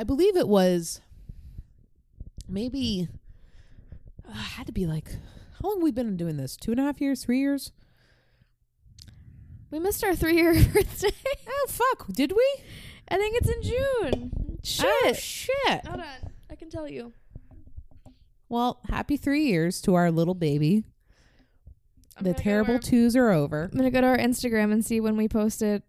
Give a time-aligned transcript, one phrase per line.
[0.00, 1.02] I believe it was
[2.48, 3.06] maybe
[4.26, 5.10] uh, had to be like
[5.60, 6.56] how long have we been doing this?
[6.56, 7.70] Two and a half years, three years?
[9.70, 11.10] We missed our three year birthday.
[11.46, 12.62] Oh fuck, did we?
[13.08, 14.58] I think it's in June.
[14.62, 14.86] Shit.
[14.88, 15.86] Oh shit.
[15.86, 16.06] Hold on.
[16.50, 17.12] I can tell you.
[18.48, 20.84] Well, happy three years to our little baby.
[22.16, 23.68] I'm the terrible our- twos are over.
[23.70, 25.82] I'm gonna go to our Instagram and see when we posted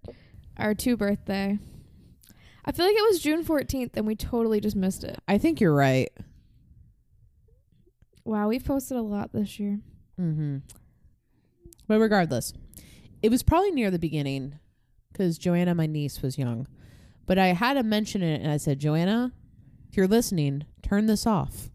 [0.57, 1.57] our two birthday.
[2.65, 5.19] I feel like it was June 14th and we totally just missed it.
[5.27, 6.09] I think you're right.
[8.23, 9.79] Wow, we've posted a lot this year.
[10.19, 10.57] Mm-hmm.
[11.87, 12.53] But regardless,
[13.21, 14.59] it was probably near the beginning
[15.11, 16.67] because Joanna, my niece, was young.
[17.25, 19.31] But I had to mention it, and I said, Joanna,
[19.89, 21.69] if you're listening, turn this off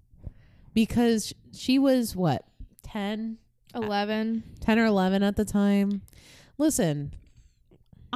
[0.74, 2.44] because she was what
[2.82, 3.38] 10,
[3.74, 4.42] 11.
[4.60, 6.02] 10 or 11 at the time.
[6.58, 7.12] Listen,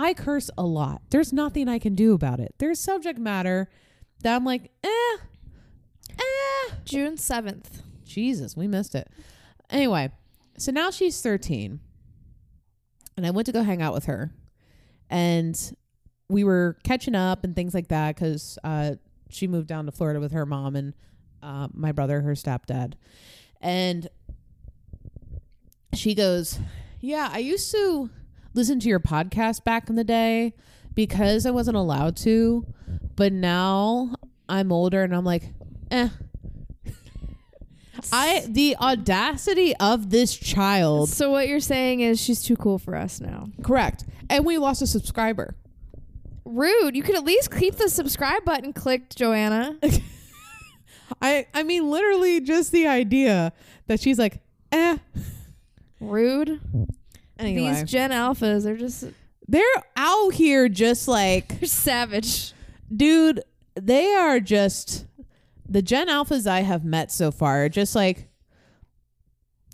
[0.00, 1.02] I curse a lot.
[1.10, 2.54] There's nothing I can do about it.
[2.56, 3.68] There's subject matter
[4.22, 5.16] that I'm like, eh,
[6.18, 6.74] eh.
[6.84, 7.82] June 7th.
[8.06, 9.08] Jesus, we missed it.
[9.68, 10.10] Anyway,
[10.56, 11.80] so now she's 13.
[13.18, 14.32] And I went to go hang out with her.
[15.10, 15.76] And
[16.30, 18.94] we were catching up and things like that because uh,
[19.28, 20.94] she moved down to Florida with her mom and
[21.42, 22.94] uh, my brother, her stepdad.
[23.60, 24.08] And
[25.92, 26.58] she goes,
[27.00, 28.08] Yeah, I used to
[28.54, 30.54] listen to your podcast back in the day
[30.94, 32.66] because I wasn't allowed to.
[33.16, 34.14] But now
[34.48, 35.44] I'm older and I'm like,
[35.90, 36.08] eh.
[38.12, 41.10] I the audacity of this child.
[41.10, 43.48] So what you're saying is she's too cool for us now.
[43.62, 44.04] Correct.
[44.28, 45.54] And we lost a subscriber.
[46.44, 46.96] Rude.
[46.96, 49.78] You could at least keep the subscribe button clicked, Joanna.
[51.22, 53.52] I I mean literally just the idea
[53.86, 54.40] that she's like,
[54.72, 54.96] eh.
[56.00, 56.60] Rude.
[57.40, 59.04] Anyway, These Gen Alphas are just
[59.48, 59.64] they're
[59.96, 62.52] out here just like, savage.
[62.94, 63.42] dude,
[63.74, 65.06] they are just
[65.68, 68.28] the Gen Alphas I have met so far are just like,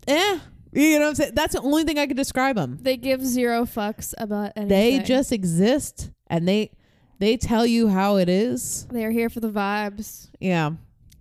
[0.08, 0.38] eh.
[0.72, 1.32] You know what I'm saying?
[1.34, 2.78] That's the only thing I could describe them.
[2.82, 4.68] They give zero fucks about anything.
[4.68, 6.70] They just exist and they
[7.18, 8.86] they tell you how it is.
[8.90, 10.72] they are here for the vibes, Yeah.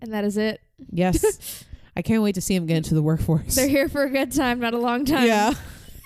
[0.02, 0.60] and that is it.
[0.92, 1.64] Yes.
[1.96, 3.56] I can't wait to see them get into the workforce.
[3.56, 5.26] They're here for a good time, not a long time.
[5.26, 5.54] yeah.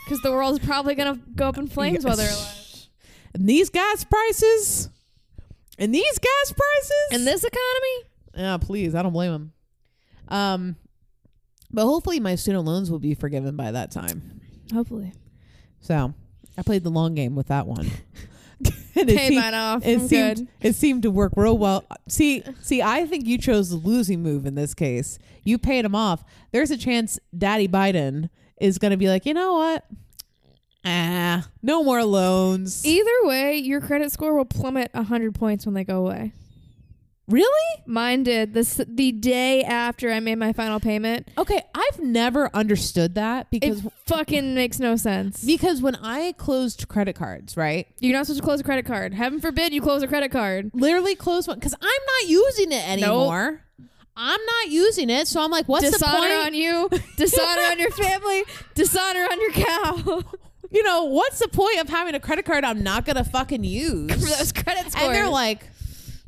[0.09, 2.87] because the world's probably gonna go up in flames while they're alive.
[3.35, 4.89] And these gas prices.
[5.77, 6.91] And these gas prices.
[7.11, 8.95] In this economy, Yeah, please.
[8.95, 9.53] I don't blame them.
[10.27, 10.75] Um,
[11.71, 14.41] but hopefully my student loans will be forgiven by that time.
[14.73, 15.13] hopefully,
[15.79, 16.13] So
[16.57, 17.91] I played the long game with that one.
[18.95, 19.85] and it pay seemed, mine off.
[19.85, 20.47] it I'm seemed good.
[20.61, 21.85] it seemed to work real well.
[22.07, 25.19] See, see, I think you chose the losing move in this case.
[25.43, 26.23] You paid him off.
[26.51, 29.85] There's a chance Daddy Biden is going to be like, you know what?
[30.85, 32.85] Ah, no more loans.
[32.85, 36.31] Either way, your credit score will plummet hundred points when they go away.
[37.27, 37.83] really?
[37.85, 41.27] Mine did this the day after I made my final payment.
[41.37, 45.43] Okay, I've never understood that because It fucking makes no sense.
[45.43, 47.85] because when I closed credit cards, right?
[47.99, 49.13] You're not supposed to close a credit card.
[49.13, 50.71] Heaven forbid you close a credit card.
[50.73, 51.81] Literally close one because I'm
[52.21, 53.61] not using it anymore.
[54.21, 56.47] I'm not using it, so I'm like, what's the dishonor point?
[56.47, 58.43] on you, dishonor on your family,
[58.75, 60.23] dishonor on your cow.
[60.71, 64.11] you know, what's the point of having a credit card I'm not gonna fucking use?
[64.11, 65.05] For those credit scores.
[65.05, 65.69] and they're like,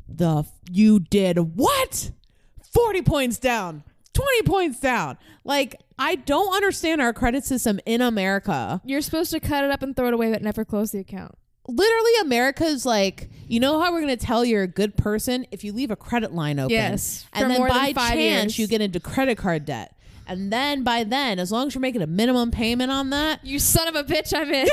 [0.08, 2.12] the f- you did what?
[2.72, 5.18] Forty points down, twenty points down.
[5.44, 8.80] Like I don't understand our credit system in America.
[8.86, 11.34] You're supposed to cut it up and throw it away, but never close the account.
[11.68, 15.72] Literally, America's like, you know how we're gonna tell you're a good person if you
[15.72, 16.70] leave a credit line open.
[16.70, 18.58] Yes, and then by chance years.
[18.58, 19.96] you get into credit card debt.
[20.26, 23.58] And then by then, as long as you're making a minimum payment on that, You
[23.58, 24.68] son of a bitch, I'm in.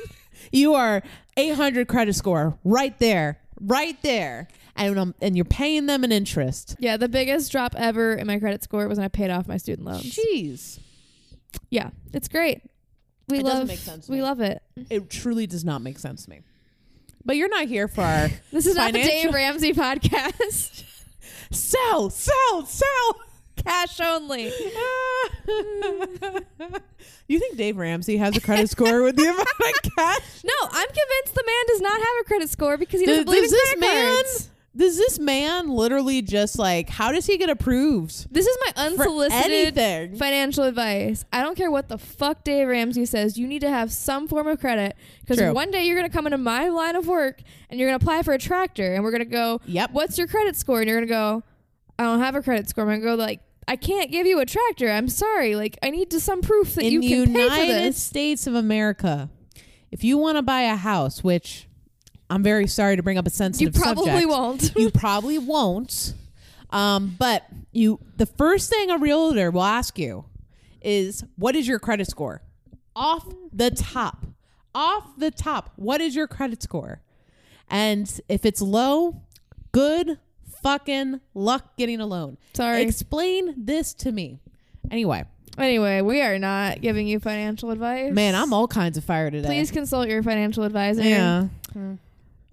[0.52, 1.02] you are
[1.36, 6.76] 800 credit score right there, right there, and um, and you're paying them an interest.
[6.78, 9.56] yeah, the biggest drop ever in my credit score was when I paid off my
[9.56, 10.04] student loans.
[10.16, 10.78] Jeez,
[11.70, 12.62] Yeah, it's great.
[13.28, 14.22] We It love doesn't make sense we me.
[14.22, 14.62] love it.
[14.90, 16.40] it truly does not make sense to me.
[17.24, 20.84] But you're not here for our This is not the Financial- Dave Ramsey podcast.
[21.50, 23.20] sell, sell, sell.
[23.56, 24.44] Cash only.
[27.28, 30.42] you think Dave Ramsey has a credit score with the amount of cash?
[30.44, 33.26] No, I'm convinced the man does not have a credit score because he Does, doesn't
[33.26, 34.14] believe does in this credit man?
[34.16, 34.50] cards.
[34.76, 36.88] Does this man literally just like?
[36.90, 41.24] How does he get approved This is my unsolicited financial advice.
[41.32, 43.38] I don't care what the fuck Dave Ramsey says.
[43.38, 46.26] You need to have some form of credit because one day you're going to come
[46.26, 47.40] into my line of work
[47.70, 49.92] and you're going to apply for a tractor and we're going to go, Yep.
[49.92, 51.42] "What's your credit score?" And you're going to go,
[51.98, 54.40] "I don't have a credit score." I'm going to go like, "I can't give you
[54.40, 54.90] a tractor.
[54.90, 55.54] I'm sorry.
[55.54, 57.58] Like I need to some proof that in you can pay for this.
[57.58, 59.30] United this." States of America,
[59.92, 61.68] if you want to buy a house, which
[62.34, 63.76] I'm very sorry to bring up a sensitive.
[63.76, 64.28] You probably subject.
[64.28, 64.72] won't.
[64.76, 66.14] you probably won't.
[66.70, 70.24] Um, but you, the first thing a realtor will ask you
[70.82, 72.42] is, "What is your credit score?"
[72.96, 74.26] Off the top,
[74.74, 77.00] off the top, what is your credit score?
[77.70, 79.22] And if it's low,
[79.70, 80.18] good
[80.60, 82.38] fucking luck getting a loan.
[82.54, 82.82] Sorry.
[82.82, 84.40] Explain this to me.
[84.90, 85.24] Anyway,
[85.56, 88.12] anyway, we are not giving you financial advice.
[88.12, 89.46] man, I'm all kinds of fire today.
[89.46, 91.02] Please consult your financial advisor.
[91.02, 91.46] Yeah.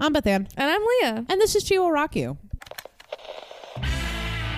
[0.01, 0.49] I'm Bethan.
[0.57, 1.25] And I'm Leah.
[1.29, 2.35] And this is She Will Rock You.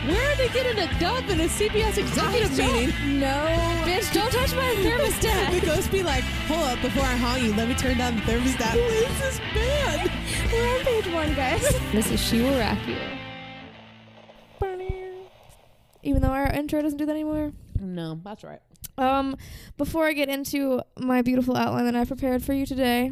[0.06, 3.19] Where are they getting a dub in a CBS executive meeting?
[3.19, 3.45] No.
[3.84, 5.60] Bitch, don't touch my thermostat.
[5.60, 8.22] the ghost be like, hold up, before I haunt you, let me turn down the
[8.22, 8.72] thermostat.
[8.72, 10.10] Who is this band?
[10.50, 11.62] We're on page one, guys.
[11.92, 12.96] this is She Will Rock You.
[16.04, 17.51] Even though our intro doesn't do that anymore.
[17.81, 18.62] No, that's right.
[18.98, 19.36] Um,
[19.78, 23.12] before I get into my beautiful outline that I prepared for you today,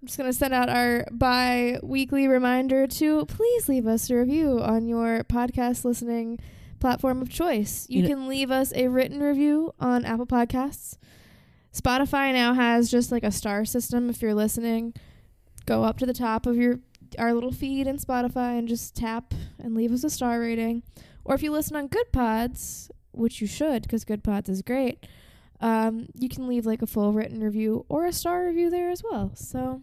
[0.00, 4.86] I'm just gonna send out our bi-weekly reminder to please leave us a review on
[4.86, 6.38] your podcast listening
[6.80, 7.86] platform of choice.
[7.88, 10.98] You You can leave us a written review on Apple Podcasts.
[11.72, 14.08] Spotify now has just like a star system.
[14.10, 14.94] If you're listening,
[15.64, 16.80] go up to the top of your
[17.18, 20.82] our little feed in Spotify and just tap and leave us a star rating.
[21.24, 25.06] Or if you listen on Good Pods, which you should because Good Pods is great,
[25.60, 29.02] um, you can leave like a full written review or a star review there as
[29.02, 29.32] well.
[29.34, 29.82] So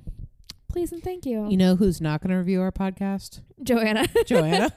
[0.74, 3.42] please and thank you, You know who's not going to review our podcast?
[3.62, 4.08] Joanna.
[4.26, 4.72] Joanna.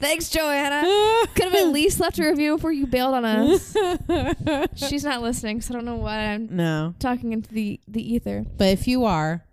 [0.00, 0.82] Thanks, Joanna.
[1.34, 3.76] Could have at least left a review before you bailed on us.
[4.88, 6.94] She's not listening, so I don't know why I'm no.
[6.98, 8.44] talking into the the ether.
[8.56, 9.44] But if you are,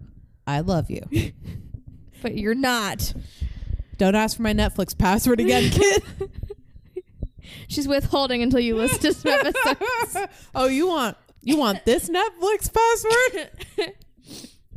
[0.45, 1.01] I love you.
[2.21, 3.13] But you're not.
[3.97, 6.03] Don't ask for my Netflix password again, kid.
[7.67, 10.17] She's withholding until you listen to some episodes.
[10.55, 13.95] oh, you want you want this Netflix password?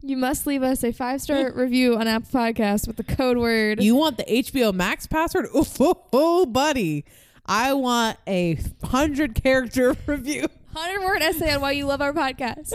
[0.02, 3.82] You must leave us a five star review on Apple Podcasts with the code word.
[3.82, 5.48] You want the HBO Max password?
[5.54, 7.04] Oh, oh, oh, buddy.
[7.44, 10.46] I want a hundred character review.
[10.74, 12.72] hundred word essay on why you love our podcast.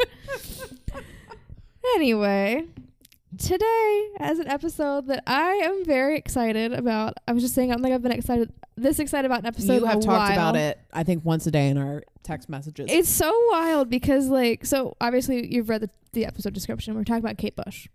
[1.96, 2.66] anyway,
[3.38, 7.18] today as an episode that I am very excited about.
[7.28, 9.76] I was just saying I don't think I've been excited this excited about an episode.
[9.76, 10.32] You have talked while.
[10.32, 12.88] about it, I think, once a day in our text messages.
[12.90, 16.96] It's so wild because like so obviously you've read the, the episode description.
[16.96, 17.88] We're talking about Kate Bush.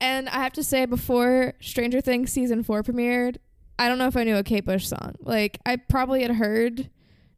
[0.00, 3.38] And I have to say before Stranger Things season 4 premiered,
[3.80, 5.14] I don't know if I knew a Kate Bush song.
[5.20, 6.90] Like I probably had heard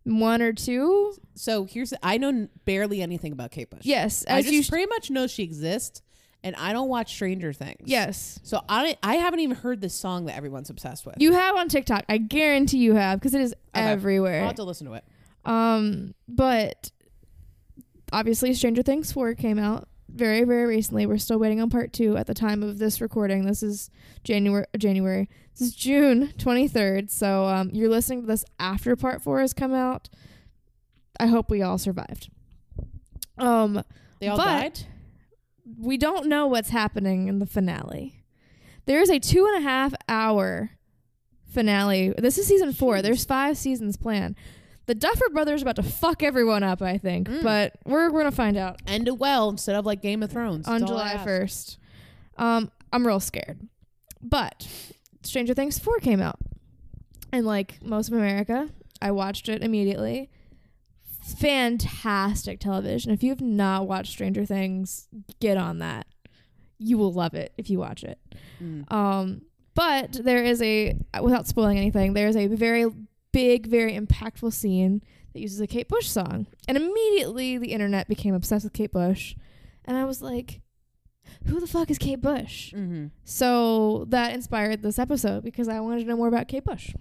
[0.05, 1.15] one or two.
[1.35, 3.83] so here's I know barely anything about Kate Bush.
[3.83, 6.03] Yes, I as just you sh- pretty much know she exists,
[6.43, 7.83] and I don't watch Stranger Things.
[7.85, 8.41] Yes.
[8.43, 11.17] So I I haven't even heard this song that everyone's obsessed with.
[11.19, 12.05] You have on TikTok.
[12.09, 13.85] I guarantee you have because it is Okay.
[13.85, 14.45] I'll everywhere.
[14.45, 15.05] have to listen to it.
[15.45, 16.91] Um, but
[18.13, 21.07] obviously, Stranger Things four came out very, very recently.
[21.07, 23.45] We're still waiting on part two at the time of this recording.
[23.47, 23.91] This is
[24.25, 24.67] January.
[24.77, 25.29] January.
[25.57, 27.11] This is June twenty third.
[27.11, 30.09] So um, you're listening to this after part four has come out.
[31.19, 32.31] I hope we all survived.
[33.39, 33.83] Um,
[34.21, 34.81] They all but died.
[35.81, 38.25] We don't know what's happening in the finale.
[38.87, 40.71] There is a two and a half hour
[41.47, 42.15] finale.
[42.17, 43.03] This is season four.
[43.03, 44.37] There's five seasons planned.
[44.87, 47.43] The Duffer Brothers are about to fuck everyone up, I think, Mm.
[47.43, 50.67] but we're we're gonna find out End it well instead of like Game of Thrones.
[50.67, 51.79] on That's all I July first.
[52.37, 53.61] Um, I'm real scared,
[54.21, 54.67] but
[55.23, 56.39] Stranger Things four came out,
[57.33, 58.69] and like most of America,
[59.01, 60.31] I watched it immediately.
[61.35, 63.13] Fantastic television.
[63.13, 65.09] If you have not watched Stranger Things,
[65.41, 66.07] get on that.
[66.79, 68.19] You will love it if you watch it.
[68.63, 68.91] Mm.
[68.93, 69.43] Um,
[69.75, 72.87] but there is a, without spoiling anything, there is a very
[73.33, 76.47] big, very impactful scene that uses a Kate Bush song.
[76.67, 79.35] And immediately the internet became obsessed with Kate Bush.
[79.85, 80.61] And I was like,
[81.47, 82.73] who the fuck is Kate Bush?
[82.73, 83.07] Mm-hmm.
[83.25, 86.93] So that inspired this episode because I wanted to know more about Kate Bush.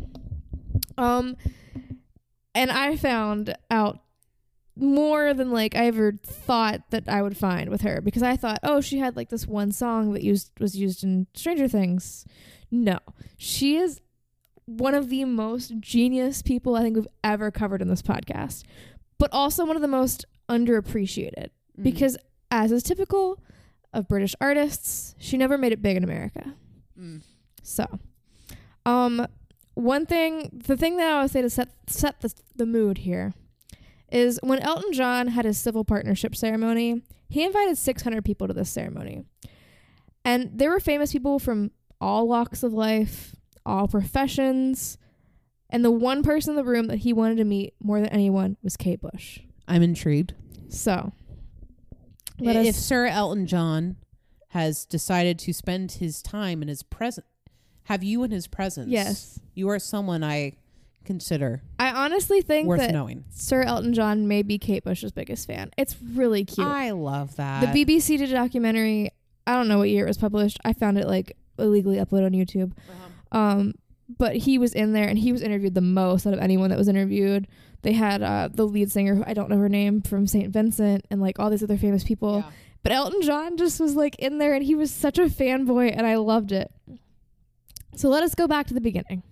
[0.98, 1.38] Um,
[2.54, 4.02] and I found out
[4.80, 8.60] more than like I ever thought that I would find with her because I thought,
[8.64, 12.26] oh, she had like this one song that used was used in Stranger Things.
[12.72, 13.00] No,
[13.38, 14.00] she is
[14.66, 18.64] one of the most genius people I think we've ever covered in this podcast,
[19.18, 21.84] but also one of the most underappreciated Mm.
[21.84, 22.18] because,
[22.52, 23.42] as is typical
[23.94, 26.54] of British artists, she never made it big in America.
[27.00, 27.22] Mm.
[27.64, 27.86] So,
[28.86, 29.28] um,
[29.74, 33.34] one thing, the thing that I would say to set set the the mood here
[34.12, 38.70] is when Elton John had his civil partnership ceremony, he invited 600 people to this
[38.70, 39.24] ceremony,
[40.26, 43.36] and there were famous people from all walks of life,
[43.66, 44.98] all professions,
[45.70, 48.58] and the one person in the room that he wanted to meet more than anyone
[48.64, 49.40] was Kate Bush.
[49.68, 50.34] I'm intrigued.
[50.70, 51.14] So,
[52.40, 53.98] let if us Sir Elton John
[54.50, 57.28] has decided to spend his time in his present,
[57.84, 58.90] have you in his presence.
[58.90, 59.40] Yes.
[59.54, 60.54] You are someone I
[61.06, 63.26] consider I honestly think worth that knowing.
[63.30, 65.72] Sir Elton John may be Kate Bush's biggest fan.
[65.78, 66.68] It's really cute.
[66.68, 67.74] I love that.
[67.74, 69.12] the BBC did a documentary.
[69.48, 70.60] I don't know what year it was published.
[70.64, 72.74] I found it like illegally uploaded on YouTube.
[72.90, 73.38] Uh-huh.
[73.38, 73.74] Um,
[74.18, 76.78] but he was in there and he was interviewed the most out of anyone that
[76.78, 77.48] was interviewed.
[77.82, 80.52] They had uh, the lead singer, who I don't know her name, from St.
[80.52, 82.40] Vincent, and like all these other famous people.
[82.40, 82.52] Yeah.
[82.82, 86.08] But Elton John just was like in there and he was such a fanboy and
[86.08, 86.72] I loved it.
[87.96, 89.24] So let us go back to the beginning.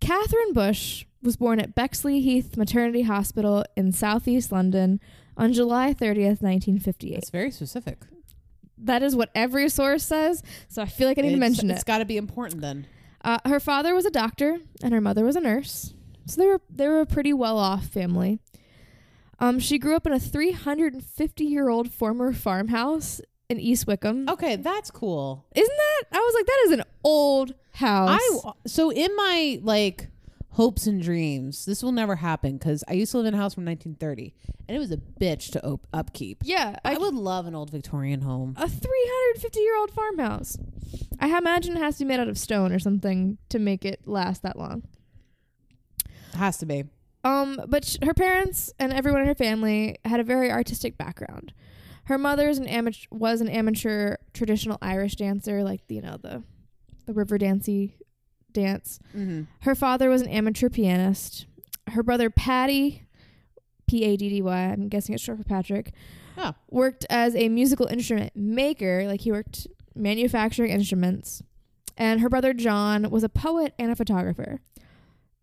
[0.00, 5.00] Catherine Bush was born at Bexley Heath Maternity Hospital in southeast London
[5.36, 7.18] on July 30th, 1958.
[7.18, 7.98] It's very specific.
[8.78, 11.80] That is what every source says, so I feel like I need to mention It's
[11.80, 12.86] It's got to be important then.
[13.22, 15.92] Uh, her father was a doctor and her mother was a nurse,
[16.26, 18.38] so they were they were a pretty well off family.
[19.38, 24.28] Um, she grew up in a 350 year old former farmhouse in East Wickham.
[24.28, 25.44] Okay, that's cool.
[25.54, 26.02] Isn't that?
[26.12, 28.20] I was like, that is an old house.
[28.22, 30.08] I so in my like
[30.50, 33.54] hopes and dreams, this will never happen because I used to live in a house
[33.54, 34.34] from 1930,
[34.68, 36.42] and it was a bitch to op- upkeep.
[36.44, 38.54] yeah, I, I, would love an old Victorian home.
[38.56, 40.56] a 350 year old farmhouse.
[41.18, 44.00] I imagine it has to be made out of stone or something to make it
[44.06, 44.84] last that long.
[46.34, 46.84] Has to be.
[47.24, 51.52] Um, but sh- her parents and everyone in her family had a very artistic background.
[52.04, 56.42] Her mother's an amateur was an amateur traditional Irish dancer, like you know the
[57.06, 57.96] the river dancey
[58.52, 58.98] dance.
[59.16, 59.42] Mm-hmm.
[59.60, 61.46] Her father was an amateur pianist.
[61.88, 63.04] Her brother Patty,
[63.86, 65.92] P A D D Y, I'm guessing it's short for Patrick,
[66.38, 66.54] Oh.
[66.70, 69.04] worked as a musical instrument maker.
[69.06, 71.42] Like he worked manufacturing instruments.
[71.96, 74.60] And her brother John was a poet and a photographer.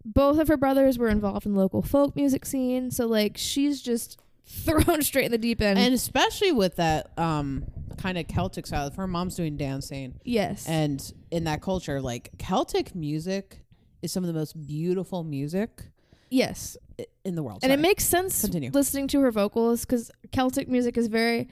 [0.03, 2.89] Both of her brothers were involved in the local folk music scene.
[2.91, 5.77] So, like, she's just thrown straight in the deep end.
[5.77, 7.65] And especially with that um
[7.97, 8.87] kind of Celtic style.
[8.87, 10.67] If her mom's doing dancing, yes.
[10.67, 11.01] and
[11.31, 13.59] in that culture, like Celtic music
[14.01, 15.89] is some of the most beautiful music
[16.29, 16.77] yes.
[17.25, 17.59] in the world.
[17.63, 18.71] and it makes sense Continue.
[18.71, 21.49] listening to her vocals because Celtic music is very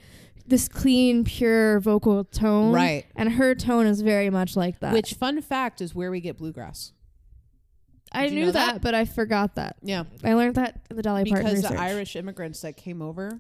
[0.48, 3.06] this clean, pure vocal tone, right.
[3.16, 4.94] And her tone is very much like that.
[4.94, 6.92] Which fun fact is where we get bluegrass.
[8.16, 8.82] I knew that, that?
[8.82, 9.78] but I forgot that.
[9.82, 11.80] Yeah, I learned that in the Dolly Parton because the.
[11.80, 13.40] Irish immigrants that came over,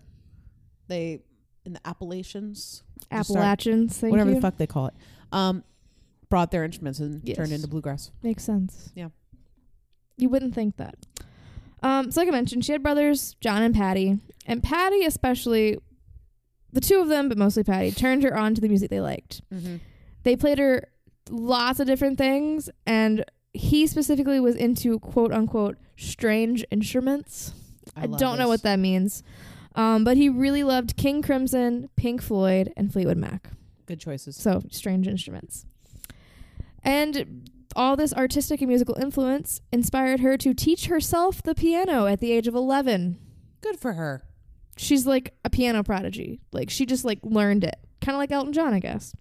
[0.87, 1.21] they
[1.65, 4.35] in the Appalachians, start- Appalachians, thank whatever you.
[4.35, 4.93] the fuck they call it,
[5.31, 5.63] um,
[6.29, 7.37] brought their instruments and Yes.
[7.37, 8.11] turned into bluegrass.
[8.21, 8.91] Makes sense.
[8.95, 9.09] Yeah.
[10.17, 10.95] You wouldn't think that.
[11.83, 14.19] Um, so like I mentioned, she had brothers, John and Patty.
[14.45, 15.77] And Patty especially
[16.71, 19.41] the two of them, but mostly Patty, turned her on to the music they liked.
[19.53, 19.77] Mm-hmm.
[20.23, 20.87] They played her
[21.29, 23.23] lots of different things and
[23.55, 27.53] he specifically was into quote unquote strange instruments.
[27.95, 29.23] I, don't know what that means.
[29.75, 33.49] Um, but he really loved King Crimson, Pink Floyd, and Fleetwood Mac.
[33.85, 34.35] Good choices.
[34.35, 35.65] So strange instruments.
[36.83, 42.19] And all this artistic and musical influence inspired her to teach herself the piano at
[42.19, 43.17] the age of 11.
[43.61, 44.23] Good for her.
[44.77, 46.39] She's like a piano prodigy.
[46.51, 47.75] Like she just like learned it.
[48.01, 49.13] Kind of like Elton John, I guess.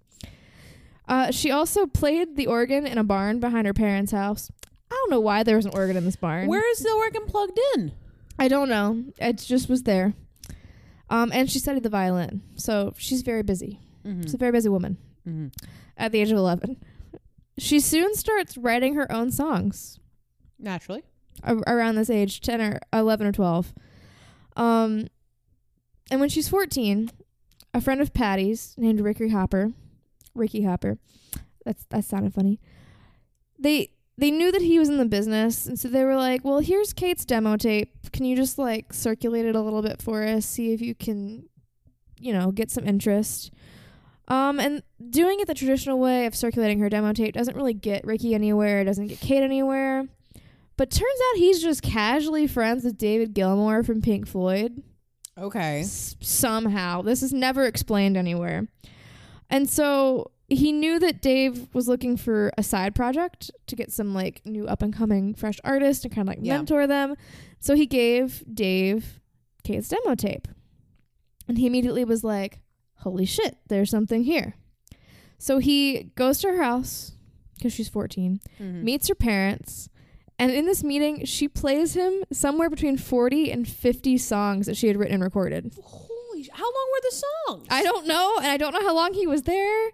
[1.07, 4.51] Uh, she also played the organ in a barn behind her parents' house.
[4.91, 6.47] I don't know why there was an organ in this barn.
[6.49, 7.93] Where is the organ plugged in?
[8.39, 9.05] I don't know.
[9.19, 10.15] It just was there.
[11.11, 12.43] Um, and she studied the violin.
[12.57, 13.81] So she's very busy.
[14.05, 14.23] Mm-hmm.
[14.23, 14.97] She's a very busy woman.
[15.29, 15.49] Mm-hmm.
[15.97, 16.77] at the age of 11.
[17.57, 19.99] She soon starts writing her own songs
[20.59, 21.03] Naturally.
[21.43, 23.73] a- around this age, 10 or 11 or 12.
[24.57, 25.07] Um,
[26.11, 27.11] and when she's 14,
[27.73, 29.73] a friend of Patty's named Ricky Hopper,
[30.35, 30.99] Ricky Hopper,
[31.65, 32.61] that's that sounded funny.
[33.59, 36.61] They they knew that he was in the business, and so they were like, "Well,
[36.61, 37.91] here's Kate's demo tape.
[38.13, 40.47] Can you just like circulate it a little bit for us?
[40.47, 41.49] See if you can,
[42.19, 43.53] you know, get some interest."
[44.27, 48.07] Um, and doing it the traditional way of circulating her demo tape doesn't really get
[48.07, 48.81] Ricky anywhere.
[48.81, 50.07] It doesn't get Kate anywhere.
[50.77, 54.83] But turns out he's just casually friends with David Gilmour from Pink Floyd.
[55.39, 55.81] Okay.
[55.81, 57.03] S- somehow.
[57.03, 58.67] This is never explained anywhere.
[59.55, 64.13] And so he knew that Dave was looking for a side project to get some
[64.13, 66.57] like new up and coming fresh artists and kind of like Yeah.
[66.57, 67.15] mentor them.
[67.61, 69.21] So he gave Dave
[69.63, 70.49] Kate's demo tape.
[71.49, 72.61] And he immediately was like,
[72.97, 74.55] holy shit, there's something here.
[75.39, 77.13] So he goes to her house
[77.57, 78.85] because she's 14 Mm-hmm.
[78.85, 79.89] meets her parents,
[80.39, 84.89] and in this meeting, she plays him somewhere between 40 and 50 songs that she
[84.89, 85.73] had written and recorded.
[86.53, 87.67] How long were the songs?
[87.71, 89.91] I don't know, and I don't know how long he was there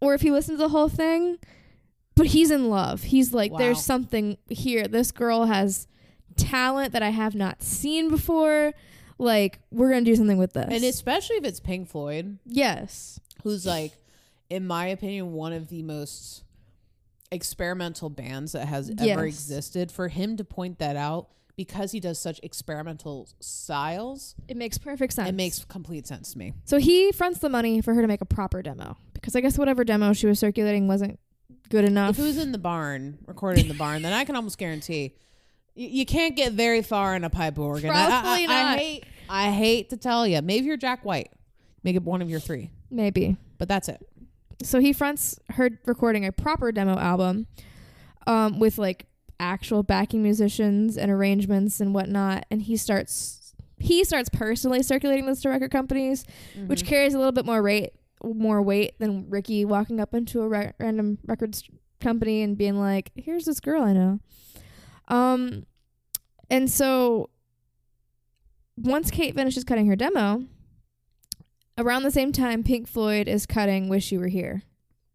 [0.00, 1.38] or if he listened to the whole thing,
[2.14, 3.04] but he's in love.
[3.04, 3.58] He's like, Wow.
[3.58, 4.86] there's something here.
[4.86, 5.86] This girl has
[6.36, 8.72] talent that I have not seen before.
[9.18, 10.66] Like, we're going to do something with this.
[10.70, 12.38] And especially if it's Pink Floyd.
[12.44, 13.20] yes.
[13.44, 13.92] who's like,
[14.50, 16.42] in my opinion, one of the most
[17.30, 19.20] experimental bands that has ever Yes.
[19.24, 19.90] existed.
[19.92, 25.12] For him to point that out because he does such experimental styles, It makes perfect
[25.12, 25.28] sense.
[25.28, 26.52] it makes complete sense to me.
[26.64, 29.56] So he fronts the money for her to make a proper demo because I guess
[29.58, 31.18] whatever demo she was circulating wasn't
[31.70, 32.10] good enough.
[32.10, 35.14] If it was in the barn, recorded in the barn, then I can almost guarantee
[35.76, 37.90] y- you can't get very far in a pipe organ.
[37.90, 38.78] I- I- Probably I, not.
[38.78, 40.42] hate, I hate to tell you.
[40.42, 41.30] Maybe you're Jack White.
[41.82, 43.36] Make it one of your three, Maybe.
[43.58, 44.00] but that's it.
[44.62, 47.46] So he fronts her recording a proper demo album
[48.26, 49.06] um, with like
[49.40, 53.40] actual backing musicians and arrangements and whatnot, and he starts
[53.78, 56.24] he starts personally circulating this to record companies,
[56.66, 56.86] which Mhm.
[56.86, 57.90] carries a little bit more rate
[58.22, 61.68] more weight than Ricky walking up into a re- random records
[62.00, 64.20] company and being like, "Here's this girl I know."
[65.08, 65.66] Um,
[66.48, 67.28] and so
[68.78, 70.44] once Kate finishes cutting her demo,
[71.76, 74.62] around the same time, Pink Floyd is cutting "Wish You Were Here."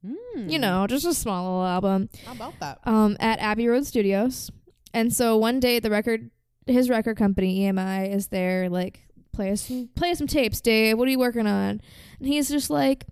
[0.05, 0.49] Mm.
[0.49, 2.79] You know, just a small little album how about that?
[2.85, 4.49] um, at Abbey Road Studios.
[4.93, 6.31] And so one day, the record,
[6.65, 9.01] his record company EMI is there, like
[9.33, 10.97] play us some, play us some tapes, Dave.
[10.97, 11.81] What are you working on?
[12.19, 13.05] And he's just like,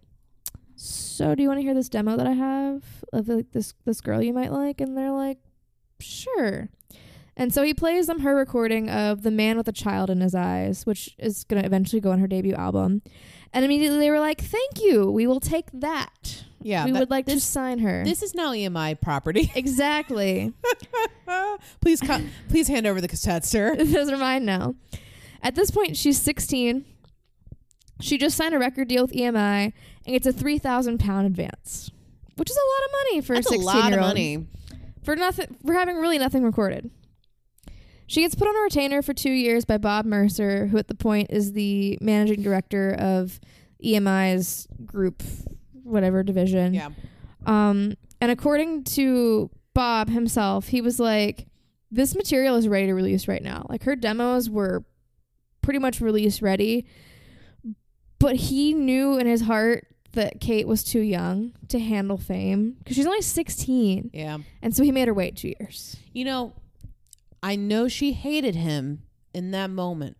[0.75, 3.99] so do you want to hear this demo that I have of like this this
[4.01, 4.79] girl you might like?
[4.79, 5.39] And they're like,
[5.99, 6.69] sure.
[7.35, 10.33] And so he plays them her recording of The Man with a Child in His
[10.33, 13.03] Eyes, which is going to eventually go on her debut album.
[13.53, 15.11] And immediately they were like, thank you.
[15.11, 16.45] We will take that.
[16.61, 18.03] Yeah, we that- would like to sign her.
[18.03, 19.51] This is now EMI property.
[19.55, 20.53] exactly.
[21.81, 23.75] please, co- please hand over the cassettes, sir.
[23.83, 24.75] Those are mine now.
[25.43, 26.83] At this point, she's 16.
[28.01, 29.35] She just signed a record deal with EMI
[30.05, 31.91] and gets a 3,000 pound advance,
[32.35, 34.09] which is a lot of money for That's a a 16 lot year of old.
[34.09, 34.47] money.
[35.03, 36.91] For nothing, for having really nothing recorded.
[38.07, 40.95] She gets put on a retainer for two years by Bob Mercer, who at the
[40.95, 43.39] point is the managing director of
[43.83, 45.23] EMI's group,
[45.87, 46.73] whatever division.
[46.73, 46.89] Yeah.
[47.45, 51.47] Um, and according to Bob himself, he was like,
[51.91, 53.65] "This material is ready to release right now.
[53.69, 54.83] Like her demos were
[55.61, 56.85] pretty much release ready,
[58.19, 62.95] but he knew in his heart that Kate was too young to handle fame because
[62.95, 64.39] she's only 16, Yeah.
[64.63, 65.97] and so he made her wait two years.
[66.13, 66.53] You know,
[67.43, 70.17] I know she hated him in that moment,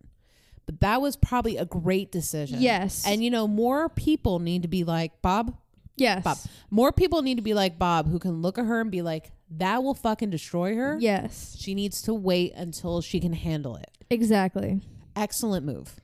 [0.67, 2.61] but that was probably a great decision.
[2.61, 5.57] Yes, And you know, more people need to be like Bob.
[5.95, 6.37] yes, Bob.
[6.69, 9.31] More people need to be like Bob who can look at her and be like,
[9.49, 10.97] that will fucking destroy her.
[10.99, 13.89] yes, She needs to wait until she can handle it.
[14.11, 14.81] exactly.
[15.15, 15.95] Excellent move.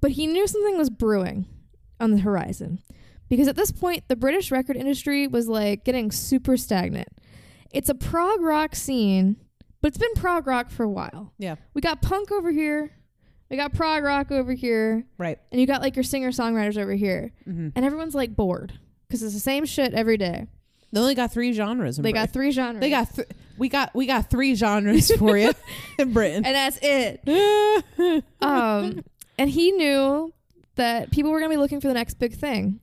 [0.00, 1.46] But he knew something was brewing
[2.00, 2.80] on the horizon.
[3.28, 7.08] Because at this point, the British record industry was like getting super stagnant.
[7.72, 9.36] It's a prog rock scene,
[9.82, 11.32] but it's been prog rock for a while.
[11.38, 11.56] Yeah.
[11.74, 12.92] We got punk over here,
[13.50, 15.38] we got prog rock over here, Right.
[15.52, 17.32] and you got like your singer songwriters over here.
[17.48, 17.68] Mm-hmm.
[17.76, 18.78] And everyone's like bored
[19.08, 20.46] because it's the same shit every day.
[20.92, 21.98] They only got three genres.
[21.98, 22.80] In They got three genres.
[22.80, 23.14] They got.
[23.14, 23.28] Th-
[23.58, 23.94] we got.
[23.94, 25.52] We got three genres for you
[25.98, 26.44] in Britain.
[26.46, 27.20] and that's it.
[28.40, 29.02] um,
[29.38, 30.32] and he knew
[30.76, 32.80] that people were going to be looking for the next big thing.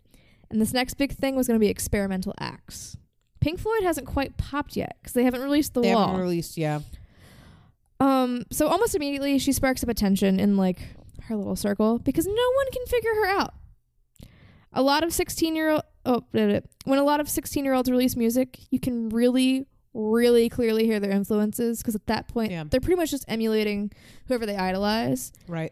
[0.49, 2.97] And this next big thing was going to be experimental acts.
[3.39, 6.07] Pink Floyd hasn't quite popped yet because they haven't released the they wall.
[6.07, 6.57] haven't released.
[6.57, 6.79] Yeah.
[8.03, 10.79] Um, so almost immediately she sparks up attention in like
[11.23, 13.53] her little circle because no one can figure her out.
[14.73, 16.59] A lot of 16 year old oh blah, blah.
[16.85, 20.99] when a lot of 16 year olds release music, you can really really clearly hear
[20.99, 22.63] their influences because at that point Yeah.
[22.69, 23.91] they're pretty much just emulating
[24.27, 25.31] whoever they idolize.
[25.47, 25.71] Right.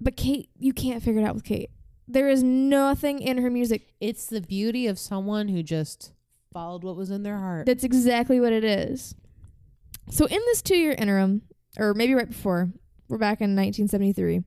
[0.00, 1.70] But Kate, you can't figure it out with Kate.
[2.08, 3.94] There is nothing in her music.
[4.00, 6.12] It's the beauty of someone who just
[6.52, 7.66] followed what was in their heart.
[7.66, 9.14] That's exactly what it is.
[10.10, 11.42] So in this two year interim,
[11.78, 12.70] or maybe right before,
[13.08, 14.42] we're back in 1973.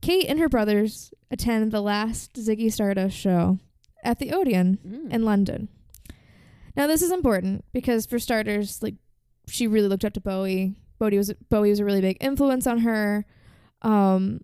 [0.00, 3.58] Kate and her brothers attend the last Ziggy Stardust show
[4.02, 5.12] at the Odeon Mm.
[5.12, 5.68] in London.
[6.76, 8.94] Now this is important because for starters, like
[9.46, 10.76] she really looked up to Bowie.
[10.98, 13.26] Bowie was Bowie was a really big influence on her.
[13.82, 14.40] Um,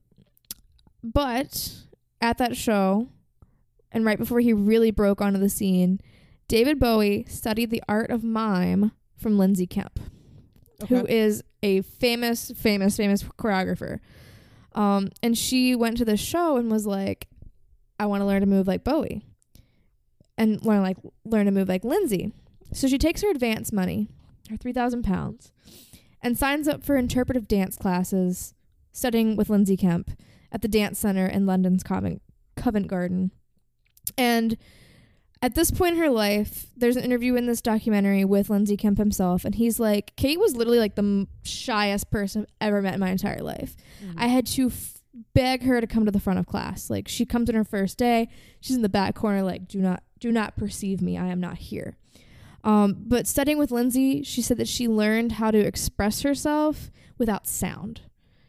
[1.02, 1.72] but
[2.20, 3.08] at that show,
[3.92, 6.00] and right before he really broke onto the scene,
[6.48, 9.98] David Bowie studied the art of mime from Lindsay Kemp,
[10.88, 11.18] who Okay.
[11.18, 14.00] is a famous, famous, famous choreographer.
[14.74, 17.28] Um, and she went to the show and was like,
[17.98, 19.22] "I want to learn to move like Bowie."
[20.38, 22.32] and learn like learn to move like Lindsay.
[22.72, 24.08] So she takes her advance money,
[24.50, 25.52] her three thousand pounds,
[26.22, 28.54] and signs up for interpretive dance classes,
[28.92, 30.10] studying with Lindsay Kemp
[30.52, 32.22] at the Dance Center in London's Covent
[32.86, 33.30] Garden.
[34.16, 34.56] And
[35.42, 38.98] at this point in her life, there's an interview in this documentary with Lindsay Kemp
[38.98, 42.94] himself, and he's like, Kate was literally like the m- shyest person I've ever met
[42.94, 43.76] in my entire life.
[44.04, 44.14] Mhm.
[44.16, 45.02] I had to f-
[45.34, 46.90] beg her to come to the front of class.
[46.90, 48.28] Like she comes in her first day,
[48.60, 51.18] she's in the back corner, like do not do not perceive me.
[51.18, 51.96] I am not here.
[52.64, 57.46] Um, but studying with Lindsay, she said that she learned how to express herself without
[57.46, 58.00] sound.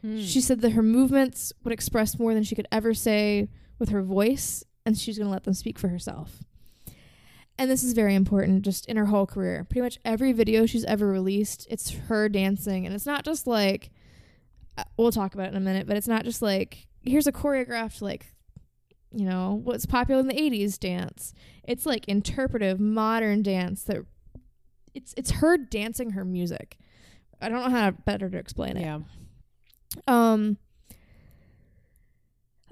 [0.02, 0.20] Hmm.
[0.20, 3.48] She said that her movements would express more than she could ever say
[3.78, 6.42] with her voice, and she's going to let them speak for herself.
[7.58, 9.66] And this is very important just in her whole career.
[9.68, 12.86] Pretty much every video she's ever released, it's her dancing.
[12.86, 13.90] And it's not just like,
[14.76, 17.32] uh, we'll talk about it in a minute, but it's not just like, here's a
[17.32, 18.26] choreographed, like,
[19.12, 21.34] you know, what's popular in the 80s dance.
[21.64, 24.04] It's like interpretive, modern dance that
[24.94, 26.78] it's it's her dancing her music.
[27.40, 28.82] I don't know how better to explain it.
[28.82, 29.00] yeah.
[30.06, 30.58] Um.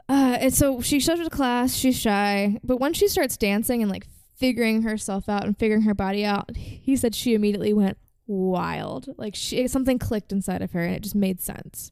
[0.09, 1.75] Uh, and so she shows up to class.
[1.75, 5.95] She's shy, but once she starts dancing and like figuring herself out and figuring her
[5.95, 7.97] body out, he said she immediately went
[8.27, 9.09] wild.
[9.17, 11.91] Like she something clicked inside of her, and it just made sense.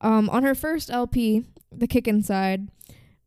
[0.00, 2.68] Um, on her first LP, The Kick Inside,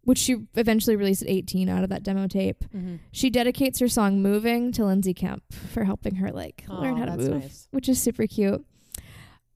[0.01, 2.95] which she eventually released at 18 out of that demo tape, Mm-hmm.
[3.11, 7.17] she dedicates her song "Moving" to Lindsay Kemp for helping her like learn how to
[7.17, 7.67] move nice.
[7.71, 8.63] which is super cute.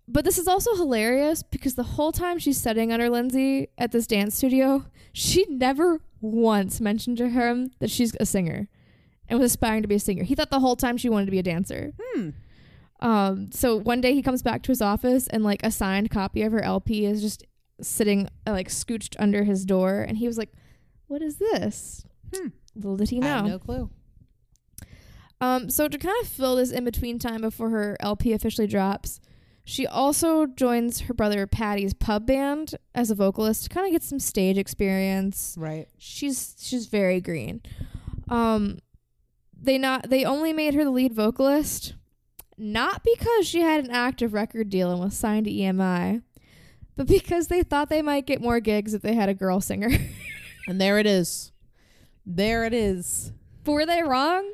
[0.08, 4.08] But this is also hilarious because the whole time she's studying under Lindsay at this
[4.08, 8.68] dance studio, she never once mentioned to him that she's a singer
[9.32, 10.24] and was aspiring to be a singer.
[10.24, 11.94] He thought the whole time she wanted to be a dancer.
[12.00, 12.30] Hmm.
[13.00, 16.44] Um, so one day he comes back to his office and like a signed copy
[16.44, 17.44] of her LP is just
[17.82, 20.52] sitting uh, like scooched under his door, and he was like,
[21.08, 22.50] "What is this?" Hmm.
[22.76, 23.28] Little did he I know.
[23.28, 23.90] have no clue.
[25.40, 29.20] Um, so to kind of fill this in between time before her LP officially drops,
[29.64, 34.04] she also joins her brother Patty's pub band as a vocalist to kind of get
[34.04, 35.56] some stage experience.
[35.58, 35.88] Right.
[35.98, 37.62] She's she's very green.
[38.30, 38.78] Um,
[39.62, 41.94] they not they only made her the lead vocalist,
[42.58, 46.24] not because she had an active record deal and was signed to EMI,
[46.96, 49.90] but because they thought they might get more gigs if they had a girl singer.
[50.68, 51.52] And there it is.
[52.26, 53.32] There it is.
[53.66, 54.54] Were they wrong?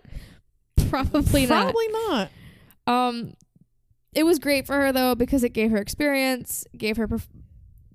[0.89, 1.73] Probably not.
[1.73, 2.29] Probably not.
[2.87, 3.33] Um,
[4.13, 7.27] it was great for her though because it gave her experience, gave her perf-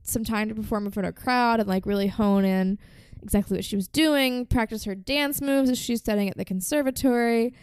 [0.03, 2.79] some time to perform in front of a crowd and like really hone in
[3.23, 7.55] exactly what she was doing, practice her dance moves as she's studying at the conservatory.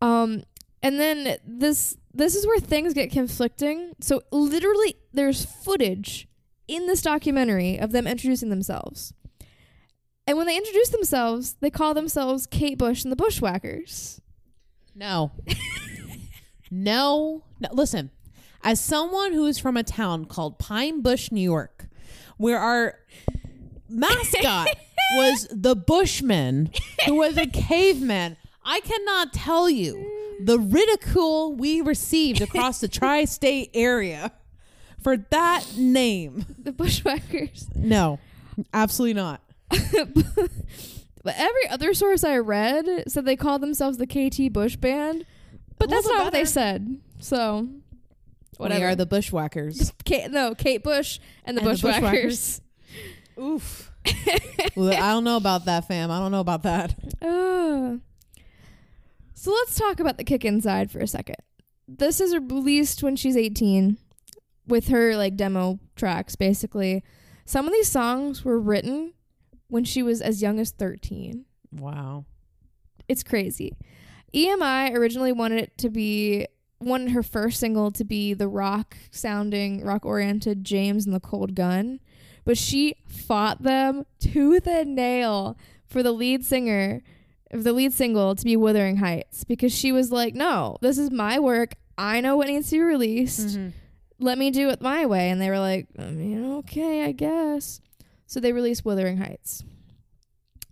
[0.00, 0.44] Um,
[0.82, 3.92] and then this this is where things get conflicting.
[4.00, 6.28] So literally, there's footage
[6.68, 9.12] in this documentary of them introducing themselves.
[10.26, 14.20] And when they introduce themselves, they call themselves Kate Bush and the Bushwhackers.
[14.94, 15.32] No.
[16.70, 17.42] no.
[17.60, 17.68] No.
[17.72, 18.10] Listen,
[18.62, 21.88] as someone who is from a town called Pine Bush, New York,
[22.36, 22.98] where our
[23.88, 24.68] mascot
[25.14, 26.70] was the Bushman,
[27.06, 33.24] who was a caveman, I cannot tell you the ridicule we received across the tri
[33.24, 34.32] state area
[35.00, 36.46] for that name.
[36.58, 37.68] The Bushwhackers.
[37.74, 38.18] No,
[38.72, 39.42] absolutely not.
[39.68, 45.26] but every other source I read said they called themselves the KT Bush Band,
[45.78, 47.00] but that's not what they said.
[47.18, 47.68] So,
[48.56, 48.80] whatever.
[48.80, 49.92] We are the Bushwhackers.
[50.04, 52.60] Kate, no, Kate Bush and the And the Bushwhackers.
[53.40, 53.90] Oof.
[54.76, 56.10] Well, I don't know about that, fam.
[56.10, 56.94] I don't know about that.
[57.22, 57.98] Uh,
[59.34, 61.36] so let's talk about the kick inside for a second.
[61.86, 63.98] This is released when she's 18
[64.66, 67.04] with her like demo tracks basically.
[67.44, 69.12] Some of these songs were written
[69.68, 71.44] when she was as young as 13.
[71.70, 72.24] Wow.
[73.06, 73.76] It's crazy.
[74.34, 76.46] EMI originally wanted it to be
[76.80, 81.54] wanted her first single to be the rock sounding, rock oriented James and the Cold
[81.54, 82.00] Gun,
[82.44, 87.02] but she fought them tooth and nail for the lead singer
[87.50, 91.10] of the lead single to be Wuthering Heights because she was like, "No, this is
[91.10, 91.74] my work.
[91.96, 93.58] I know what needs to be released.
[94.18, 97.80] Let me do it my way." And they were like, "I mean, okay, I guess."
[98.26, 99.62] So they released Wuthering Heights.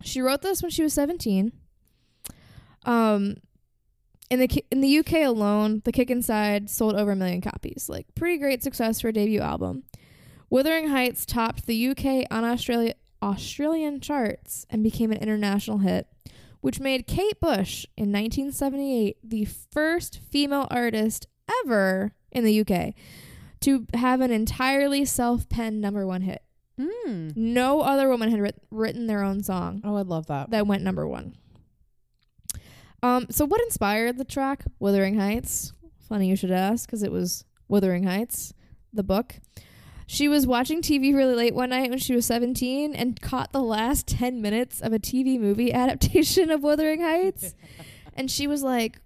[0.03, 1.53] She wrote this when she was 17.
[2.85, 3.37] Um,
[4.31, 7.89] in the in the UK alone, The Kick Inside sold over a million copies.
[7.89, 9.85] Like pretty great success for a debut album.
[10.53, 16.07] Wuthering Heights topped the UK on Australia Australian charts and became an international hit,
[16.61, 21.27] which made Kate Bush in 1978 the first female artist
[21.65, 22.93] ever in the UK
[23.61, 26.43] to have an entirely self-penned number 1 hit.
[26.79, 27.31] Hmm.
[27.35, 30.51] No other woman had writ- written their own song Oh, I'd love that.
[30.51, 31.35] that went number one.
[33.03, 35.73] Um, so what inspired the track "Wuthering Heights"?
[36.11, 38.53] Funny you should ask, because it was "Wuthering Heights,"
[38.93, 39.37] the book.
[40.07, 43.63] She was watching TV really late one night when she was 17 and caught the
[43.63, 47.55] last 10 minutes of a TV movie adaptation of Wuthering Heights.
[48.15, 48.99] and she was like,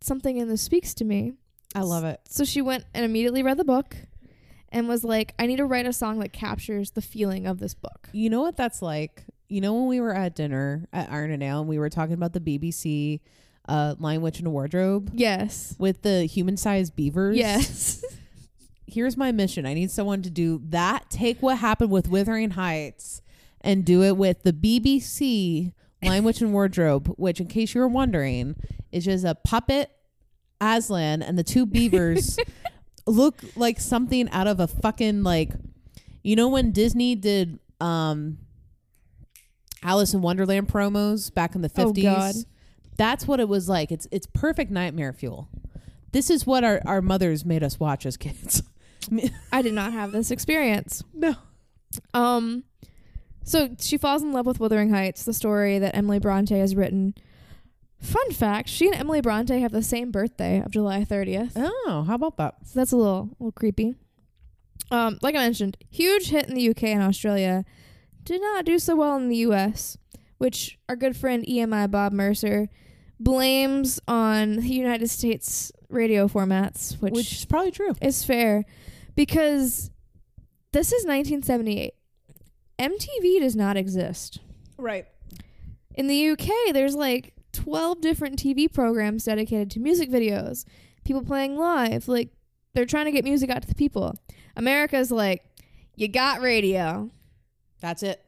[0.00, 1.32] something in this speaks to me.
[1.74, 2.20] I love it.
[2.28, 3.96] So she went and immediately read the book
[4.70, 7.74] and was like, I need to write a song that captures the feeling of this
[7.74, 8.08] book.
[8.12, 9.24] You know what that's like?
[9.48, 12.14] You know when we were at dinner at Iron and Ale and we were talking
[12.14, 13.20] about the BBC
[13.68, 15.76] uh, Lion Witch and Wardrobe Yes.
[15.78, 17.36] with the human-sized beavers?
[17.36, 18.04] Yes.
[18.92, 19.66] Here's my mission.
[19.66, 21.10] I need someone to do that.
[21.10, 23.22] Take what happened with Wuthering Heights
[23.60, 28.56] and do it with the BBC Witch and Wardrobe, which, in case you were wondering,
[28.90, 29.90] is just a puppet
[30.60, 32.38] Aslan and the two beavers
[33.06, 35.50] look like something out of a fucking like
[36.22, 38.38] you know when Disney did um
[39.82, 42.02] Alice in Wonderland promos back in the Oh, 50s.
[42.02, 42.34] God.
[42.96, 43.90] That's what it was like.
[43.90, 45.48] It's it's perfect nightmare fuel.
[46.12, 48.62] This is what our, our mothers made us watch as kids.
[49.52, 51.02] I did not have this experience.
[51.14, 51.34] no.
[52.14, 52.64] Um,
[53.44, 57.14] so she falls in love with Wuthering Heights, the story that Emily Bronte has written.
[58.00, 61.52] Fun fact: She and Emily Bronte have the same birthday of July 30th.
[61.56, 62.56] Oh, how about that?
[62.64, 63.94] So that's a little, little creepy.
[64.90, 67.64] Um, like I mentioned, huge hit in the UK and Australia.
[68.24, 69.96] Did not do so well in the US,
[70.38, 72.68] which our good friend EMI Bob Mercer
[73.18, 77.94] blames on the United States radio formats, which, Which is probably true.
[78.00, 78.64] It's fair
[79.14, 79.90] because
[80.72, 81.94] this is 1978.
[82.78, 84.38] MTV does not exist.
[84.78, 85.06] Right.
[85.94, 90.64] In the UK, there's like 12 different TV programs dedicated to music videos,
[91.04, 92.08] people playing live.
[92.08, 92.30] Like,
[92.74, 94.14] they're trying to get music out to the people.
[94.56, 95.44] America's like,
[95.94, 97.10] you got radio.
[97.80, 98.24] That's it.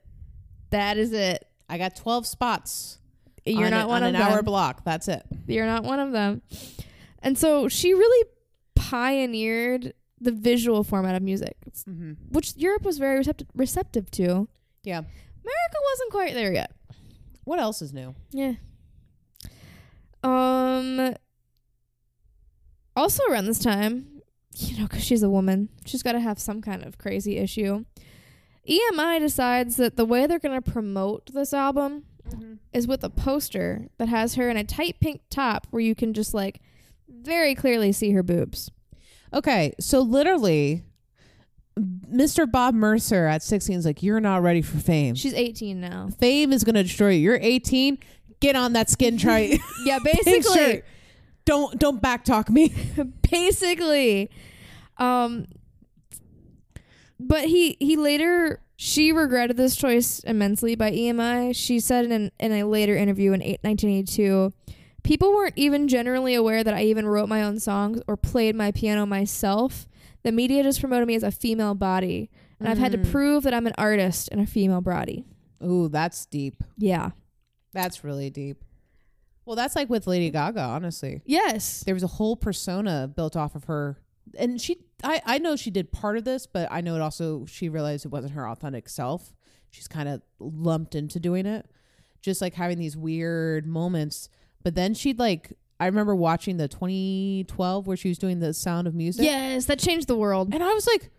[0.71, 1.47] That is it.
[1.69, 2.99] I got 12 spots.
[3.47, 4.33] You're on not a- one on of an them.
[4.33, 4.85] hour block.
[4.85, 5.23] That's it.
[5.47, 6.43] You're not one of them.
[7.23, 8.29] And so she really
[8.75, 11.57] pioneered the visual format of music,
[11.89, 12.13] Mm-hmm.
[12.31, 14.49] which Europe was very receptive, receptive to.
[14.83, 14.99] Yeah.
[14.99, 16.73] America wasn't quite there yet.
[17.45, 18.15] What else is new?
[18.31, 18.55] Yeah.
[20.23, 21.15] Um.
[22.97, 24.23] Also around this time,
[24.57, 27.85] you know, because she's a woman, she's got to have some kind of crazy issue.
[28.69, 32.05] EMI decides that the way they're going to promote this album
[32.73, 36.15] is with a poster that has her in a tight pink top where you can
[36.15, 36.61] just like
[37.09, 38.71] very clearly see her boobs.
[39.35, 40.85] Okay, so literally,
[41.79, 42.51] Mr.
[42.51, 45.15] Bob Mercer at 16 is like, "You're not ready for fame.
[45.15, 46.09] She's 18 now.
[46.19, 47.21] fame is gonna destroy you.
[47.21, 47.99] You're 18.
[48.41, 49.59] Get on that skin try.
[49.85, 50.83] Yeah, basically.
[51.45, 52.73] Don't don't backtalk me.
[53.31, 54.31] basically
[54.97, 55.47] um
[57.19, 61.55] but he he later she regretted this choice immensely by EMI.
[61.55, 64.53] She said in an, in a later interview in eight, 1982,
[65.05, 68.73] people weren't even generally aware that I even wrote my own songs or played my
[68.73, 69.87] piano myself.
[70.25, 73.11] The media just promoted me as a female body, and I've had to Mm.
[73.13, 75.25] prove that I'm an artist and a female body.
[75.63, 76.65] Ooh, that's deep.
[76.77, 77.11] Yeah.
[77.73, 78.65] That's really deep.
[79.45, 81.21] Well, that's like with Lady Gaga, honestly.
[81.27, 81.83] Yes.
[81.85, 83.99] There was a whole persona built off of her.
[84.39, 87.45] And she I, I know she did part of this, but I know it also
[87.45, 89.35] she realized it wasn't her authentic self.
[89.71, 91.67] She's kind of lumped into doing it.
[92.23, 94.31] Just like having these weird moments.
[94.65, 98.87] But then she'd like I remember watching the 2012 where she was doing the Sound
[98.87, 99.25] of Music.
[99.25, 100.53] Yes, that changed the world.
[100.53, 101.11] And I was like,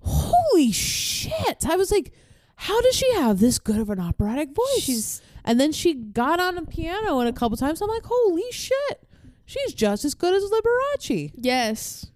[0.00, 1.64] holy shit.
[1.68, 2.12] I was like,
[2.56, 4.82] how does she have this good of an operatic voice?
[4.82, 7.80] She's and then she got on a piano and a couple times.
[7.80, 9.08] I'm like, holy shit.
[9.46, 11.32] She's just as good as Liberace.
[11.34, 12.06] yes.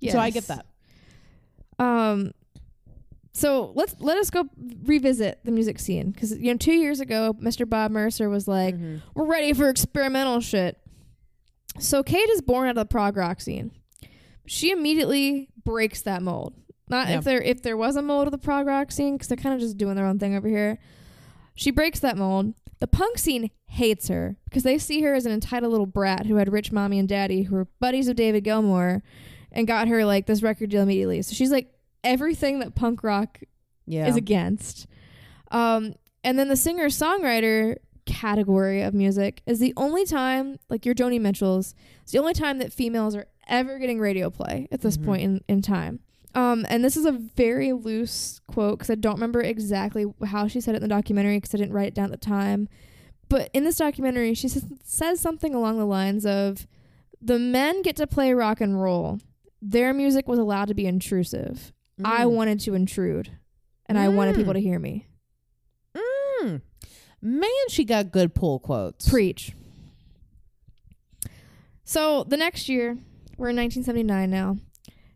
[0.00, 0.12] Yes.
[0.12, 0.66] So I get that.
[1.78, 2.32] Um,
[3.36, 4.44] so let's let us go
[4.84, 7.68] revisit the music scene because you know two years ago, Mr.
[7.68, 9.02] Bob Mercer was like, Mhm.
[9.14, 10.78] "We're ready for experimental shit."
[11.78, 13.72] So Kate is born out of the prog rock scene.
[14.46, 16.54] She immediately breaks that mold.
[16.88, 17.18] Not Yeah.
[17.18, 19.54] if there if there was a mold of the prog rock scene because they're kind
[19.54, 20.78] of just doing their own thing over here.
[21.54, 22.54] She breaks that mold.
[22.80, 26.36] The punk scene hates her because they see her as an entitled little brat who
[26.36, 29.02] had rich mommy and daddy who were buddies of David Gilmour
[29.52, 31.20] and got her like this record deal immediately.
[31.22, 31.72] So she's like
[32.06, 33.40] everything that punk rock
[33.86, 34.06] Yeah.
[34.08, 34.86] is against.
[35.50, 40.94] Um, and then the singer songwriter category of music is the only time, like your
[40.94, 44.96] Joni Mitchell's, it's the only time that females are ever getting radio play at this
[44.96, 45.04] Mhm.
[45.04, 46.00] point in, in time.
[46.34, 50.60] Um, and this is a very loose quote because I don't remember exactly how she
[50.60, 52.68] said it in the documentary because I didn't write it down at the time.
[53.28, 56.66] But in this documentary, she says, says something along the lines of
[57.20, 59.18] the men get to play rock and roll.
[59.62, 61.72] Their music was allowed to be intrusive.
[62.04, 62.30] I Mm.
[62.32, 63.30] wanted to intrude
[63.86, 64.38] and I wanted Mm.
[64.38, 65.06] people to hear me.
[65.94, 66.60] Mm.
[67.22, 69.08] Man, she got good pull quotes.
[69.08, 69.52] Preach.
[71.84, 72.98] So the next year,
[73.36, 74.56] we're in 1979 now.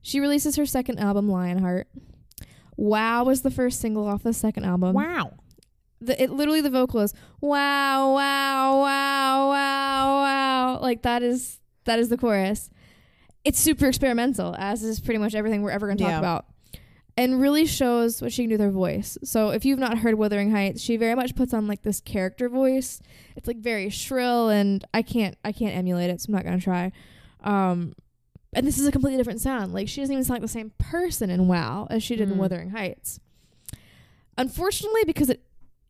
[0.02, 1.88] She releases her second album, Lionheart.
[2.76, 4.94] Wow was the first single off the second album.
[4.94, 5.34] wow.
[6.02, 7.12] The, it literally the vocal is
[7.42, 10.80] wow, wow, wow, wow, wow.
[10.80, 12.70] Like that is that is the chorus.
[13.44, 16.18] It's super experimental, as is pretty much everything we're ever going to talk Yeah.
[16.18, 16.46] about.
[17.16, 19.18] And really shows what she can do with her voice.
[19.24, 22.48] So if you've not heard Wuthering Heights, she very much puts on like this character
[22.48, 23.00] voice.
[23.36, 26.60] It's like very shrill and I can't I can't emulate it, so I'm not gonna
[26.60, 26.92] try.
[27.42, 27.94] Um
[28.52, 29.72] and this is a completely different sound.
[29.72, 32.36] Like she doesn't even sound like the same person in WoW as she did in
[32.36, 32.40] Mm.
[32.40, 33.20] Wuthering Heights.
[34.38, 35.42] Unfortunately, because it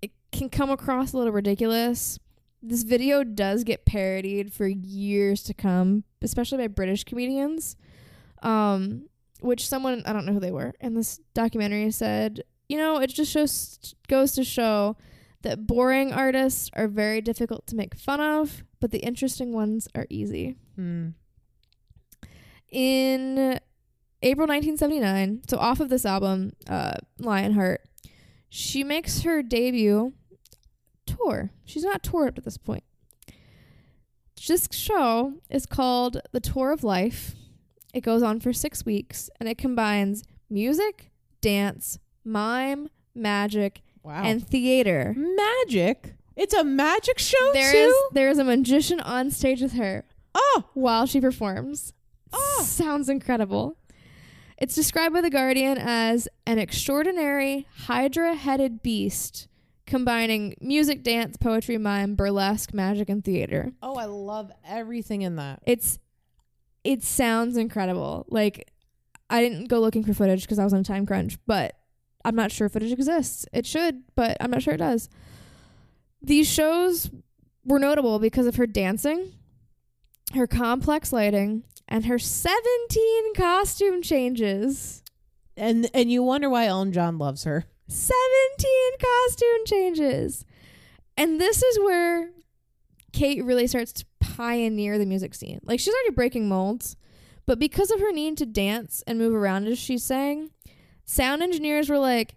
[0.03, 2.19] it can come across a little ridiculous,
[2.63, 7.77] this video does get parodied for years to come, especially by British comedians.
[8.43, 9.10] Um,
[9.41, 13.09] which someone I don't know who they were in this documentary said, you know, it
[13.09, 14.97] just shows goes to show
[15.43, 20.07] that boring artists are very difficult to make fun of, but the interesting ones are
[20.11, 20.57] easy.
[20.77, 21.11] Hmm.
[22.71, 23.59] In
[24.23, 27.83] April 1979, so off of this album, uh, Lionheart,
[28.49, 30.13] she makes her debut
[31.07, 31.51] tour.
[31.65, 32.85] She's not toured up to this point.
[34.47, 37.35] This show is called The Tour of Life.
[37.93, 44.23] It goes on for six weeks and it combines music, dance, mime, magic, Wow.
[44.25, 45.15] and theater.
[45.17, 46.15] magic.
[46.37, 47.79] It's a magic show There too.
[47.79, 51.93] is there is a magician on stage with her oh, while she performs.
[52.33, 52.63] Oh.
[52.65, 53.77] Sounds incredible.
[54.57, 59.49] It's described by The Guardian as an extraordinary hydra headed beast
[59.87, 63.73] combining music, dance, poetry, mime, burlesque, magic, and theater.
[63.83, 65.61] oh, I love everything in that.
[65.67, 65.99] It's
[66.85, 68.27] it sounds incredible.
[68.29, 68.71] Like
[69.29, 71.77] I didn't go looking for footage because I was on a time crunch, but
[72.25, 73.47] I'm not sure footage exists.
[73.53, 75.09] It should, but I'm not sure it does.
[76.23, 77.11] These shows
[77.65, 79.33] were notable because of her dancing,
[80.35, 85.03] her complex lighting, and her 17 costume changes.
[85.57, 87.67] And and you wonder why Elton John loves her.
[87.89, 88.69] 17
[89.01, 90.45] costume changes.
[91.17, 92.31] And this is where
[93.13, 95.61] Kate really starts to pioneer the music scene.
[95.65, 96.97] Like she's already breaking molds,
[97.47, 100.51] but because of her need to dance and move around as she sang,
[101.05, 102.37] sound engineers were like,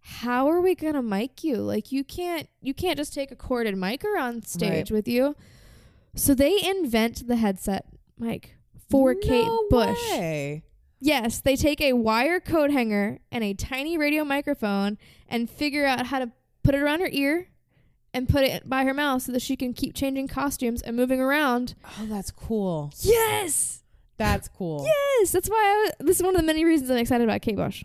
[0.00, 1.56] "How are we going to mic you?
[1.56, 4.96] Like you can't you can't just take a corded mic on stage Right.
[4.96, 5.34] with you."
[6.14, 7.86] So they invent the headset
[8.18, 8.54] mic
[8.90, 9.98] for Kate No Bush.
[10.12, 10.62] way.
[11.00, 16.06] Yes, they take a wire coat hanger and a tiny radio microphone and figure out
[16.06, 16.32] how to
[16.64, 17.48] put it around her ear
[18.14, 21.20] and put it by her mouth so that she can keep changing costumes and moving
[21.20, 21.74] around.
[22.00, 22.92] Oh, that's cool.
[23.00, 23.82] Yes.
[24.16, 24.84] That's cool.
[24.84, 25.56] Yes, that's why
[26.00, 27.84] I, this is one of the many reasons I'm excited about Kate Bush.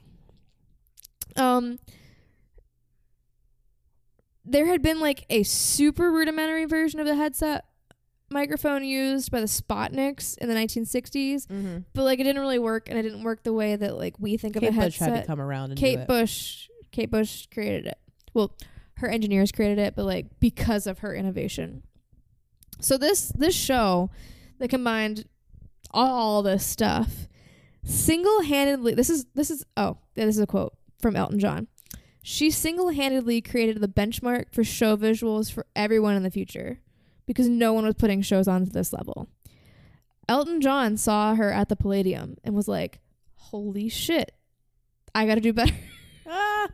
[1.36, 1.78] Um
[4.46, 7.66] there had been like a super rudimentary version of the headset
[8.30, 11.78] microphone used by the Spotnicks in the 1960s, Mm-hmm.
[11.94, 14.38] but like it didn't really work and it didn't work the way that like we
[14.38, 15.10] think of Kate a Bush headset.
[15.14, 16.08] had to come around and do Kate it.
[16.08, 17.98] Bush Kate Bush created it.
[18.34, 18.56] Well,
[18.98, 21.84] her engineers created it, but like because of her innovation.
[22.80, 24.10] So this this show
[24.60, 25.26] that combined
[25.92, 27.28] all this stuff
[27.86, 31.68] single-handedly this is this is oh, yeah, this is a quote from Elton John.
[32.22, 36.80] She single-handedly created the benchmark for show visuals for everyone in the future
[37.26, 39.28] because no one was putting shows on to this level.
[40.30, 43.00] Elton John saw her at the Palladium and was like,
[43.36, 44.32] "Holy shit.
[45.14, 45.74] I got to do better."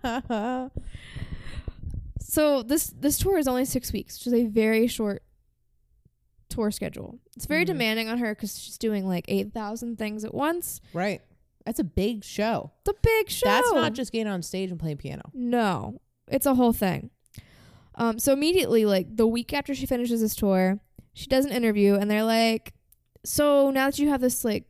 [2.30, 5.24] So this this tour is only six weeks, which is a very short
[6.48, 7.20] tour schedule.
[7.36, 7.68] It's very Mhm.
[7.68, 10.80] demanding on her because she's doing like eight thousand things at once.
[10.94, 11.22] right.
[11.66, 12.72] That's a big show.
[12.86, 13.46] The big show.
[13.48, 15.24] That's not just getting on stage and playing piano.
[15.34, 17.10] no, it's a whole thing.
[17.96, 20.80] Um, so immediately, like the week after she finishes this tour,
[21.14, 22.74] she does an interview, and they're like,
[23.26, 24.66] "So now that you have this like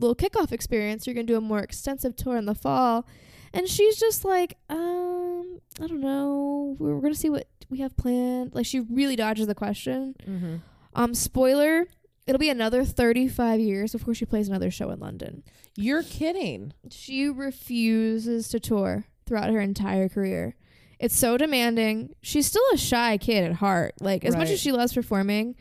[0.00, 3.06] little kickoff experience, you're gonna do a more extensive tour in the fall."
[3.54, 6.76] And she's just like, um, I don't know.
[6.78, 8.54] We're gonna see what we have planned.
[8.54, 10.16] Like she really dodges the question.
[10.26, 10.56] Mm-hmm.
[10.94, 11.86] Um, spoiler:
[12.26, 15.44] it'll be another 35 years before she plays another show in London.
[15.76, 16.72] You're kidding.
[16.90, 20.56] She refuses to tour throughout her entire career.
[20.98, 22.14] It's so demanding.
[22.22, 23.94] She's still a shy kid at heart.
[24.00, 25.54] Like as much as she loves performing.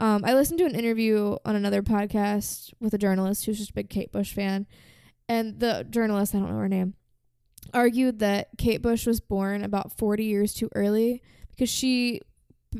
[0.00, 3.74] Um, I listened to an interview on another podcast with a journalist who's just a
[3.74, 4.66] big Kate Bush fan,
[5.28, 6.94] and the journalist I don't know her name
[7.74, 12.20] argued that Kate Bush was born about 40 years too early because she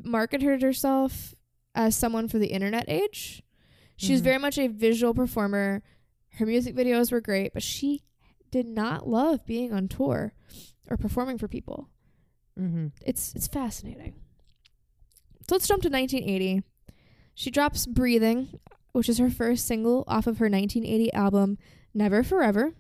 [0.03, 1.34] marketed herself
[1.74, 3.42] as someone for the internet age.
[3.97, 4.24] She was Mhm.
[4.24, 5.82] very much a visual performer.
[6.34, 8.03] Her music videos were great, but she
[8.51, 10.32] did not love being on tour
[10.88, 11.88] or performing for people.
[12.59, 12.88] Mm-hmm.
[13.05, 14.14] It's it's fascinating.
[15.49, 16.62] So let's jump to 1980.
[17.34, 18.61] She drops "Breathing,"
[18.92, 21.59] which is her first single off of her 1980 album
[21.92, 22.74] "Never for Ever."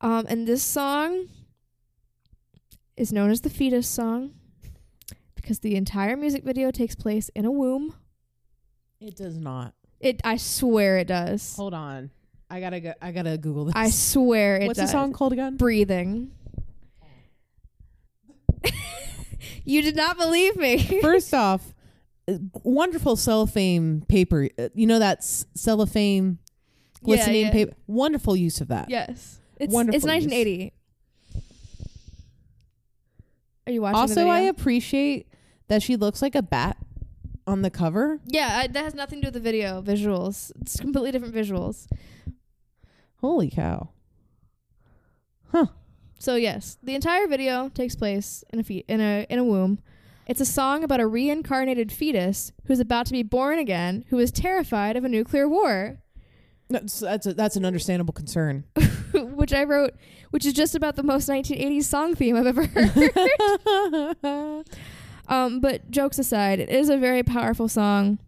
[0.00, 1.28] Um, and this song
[2.96, 4.32] is known as the fetus song
[5.34, 7.94] because the entire music video takes place in a womb.
[9.00, 9.74] It does not.
[10.00, 11.56] It, I swear, it does.
[11.56, 12.10] Hold on.
[12.48, 12.92] I gotta go.
[13.02, 13.74] I gotta Google this.
[13.76, 14.66] I swear it does.
[14.68, 14.88] What's does.
[14.90, 15.56] the song called again?
[15.56, 16.30] Breathing.
[19.64, 20.78] you did not believe me.
[21.02, 21.74] First off,
[22.28, 24.48] uh, wonderful cellophane paper.
[24.58, 26.38] Uh, You know that cellophane
[27.02, 27.50] Yeah, yeah.
[27.50, 27.74] paper.
[27.86, 28.90] Wonderful use of that.
[28.90, 29.40] yes.
[29.58, 30.72] It's Wonderful it's 1980.
[33.66, 34.50] Are you watching the Also, I video?
[34.50, 35.26] appreciate
[35.68, 36.76] that she looks like a bat
[37.46, 38.20] on the cover.
[38.26, 40.52] Yeah, I, that has nothing to do with the video visuals.
[40.60, 41.86] It's completely different visuals.
[43.20, 43.90] Holy cow!
[46.18, 49.80] So yes, the entire video takes place in a fe- in a in a womb.
[50.26, 54.30] It's a song about a reincarnated fetus who's about to be born again, who is
[54.32, 55.98] terrified of a nuclear war,
[56.70, 58.64] That's that's, a, that's an understandable concern.
[59.34, 59.94] which I wrote,
[60.30, 62.66] which is just about the most 1980s song theme I've ever
[64.24, 64.64] heard.
[65.28, 68.18] um, but jokes aside, it is a very powerful song,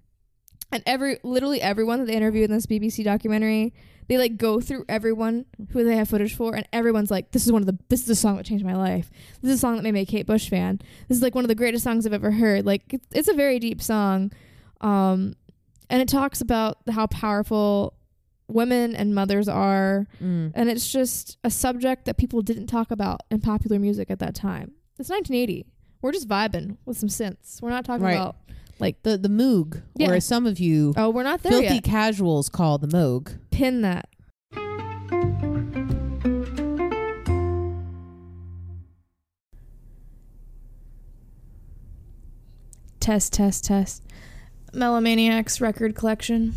[0.72, 3.72] and every literally everyone that they interview in this BBC documentary,
[4.08, 7.52] they like go through everyone who they have footage for, and everyone's like, "This is
[7.52, 9.10] one of the this is a song that changed my life.
[9.42, 10.80] This is a song that made me a Kate Bush fan.
[11.08, 12.64] This is like one of the greatest songs I've ever heard.
[12.66, 14.32] Like it's, it's a very deep song,
[14.80, 15.34] um,
[15.90, 17.94] and it talks about how powerful
[18.48, 20.52] women and mothers are." Mm.
[20.54, 24.34] and it's just a subject that people didn't talk about in popular music at that
[24.34, 24.72] time.
[24.98, 25.66] It's 1980.
[26.02, 27.60] We're just vibing with some synths.
[27.62, 28.14] We're not talking Right.
[28.16, 28.36] about
[29.02, 30.10] The the Moog, Yeah.
[30.10, 31.84] or as some of you oh, we're not there filthy yet.
[31.84, 33.38] casuals call the Moog.
[33.50, 34.08] Pin that.
[43.00, 44.02] Test, test, test.
[44.74, 46.54] Melomaniacs record collection.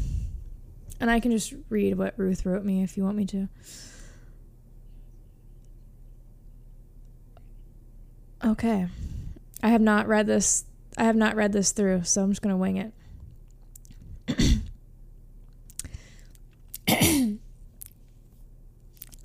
[1.01, 3.49] And I can just read what Ruth wrote me if you want me to.
[8.45, 8.87] Okay.
[9.63, 10.65] I have not read this
[10.97, 12.93] I have not read this through, so I'm just going to wing it.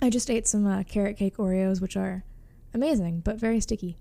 [0.00, 2.24] I just ate some uh, carrot cake Oreos, which are
[2.72, 3.98] amazing but very sticky.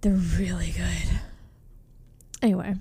[0.00, 1.20] They're really good.
[2.42, 2.74] Anyway,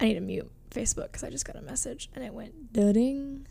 [0.00, 3.46] I need to mute Facebook because I just got a message and it went ding.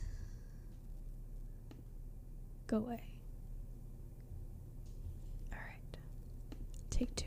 [2.68, 3.02] Go away.
[5.52, 5.98] All right.
[6.90, 7.26] Take two.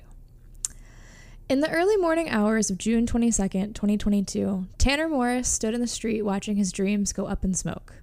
[1.48, 6.22] In the early morning hours of June 22nd, 2022, Tanner Morris stood in the street
[6.22, 7.94] watching his dreams go up in smoke.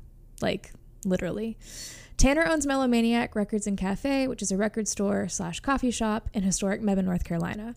[0.42, 0.72] Like,
[1.04, 1.58] literally.
[2.18, 6.44] Tanner owns Melomaniac Records and Cafe, which is a record store slash coffee shop in
[6.44, 7.76] historic Mebane, North Carolina.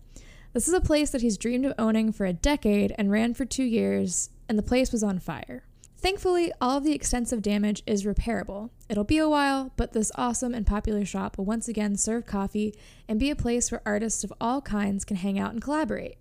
[0.53, 3.43] This is a place that he's dreamed of owning for a decade and ran for
[3.43, 5.63] two years, and the place was on fire.
[5.97, 8.69] Thankfully, all of the extensive damage is repairable.
[8.87, 12.75] It'll be a while, but this awesome and popular shop will once again serve coffee
[13.07, 16.17] and be a place where artists of all kinds can hang out and collaborate.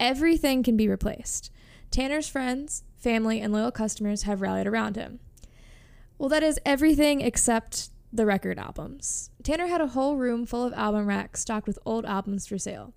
[0.00, 1.50] Everything can be replaced.
[1.90, 5.20] Tanner's friends, family, and loyal customers have rallied around him.
[6.16, 9.28] Well, that is everything except the record albums.
[9.42, 12.94] Tanner had a whole room full of album racks stocked with old albums for sale.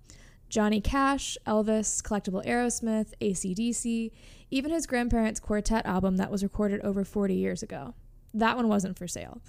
[0.52, 4.10] Johnny Cash, Elvis, Collectible Aerosmith, ACDC,
[4.50, 7.94] even his grandparents' quartet album that was recorded over 40 years ago.
[8.34, 9.40] That one wasn't for sale.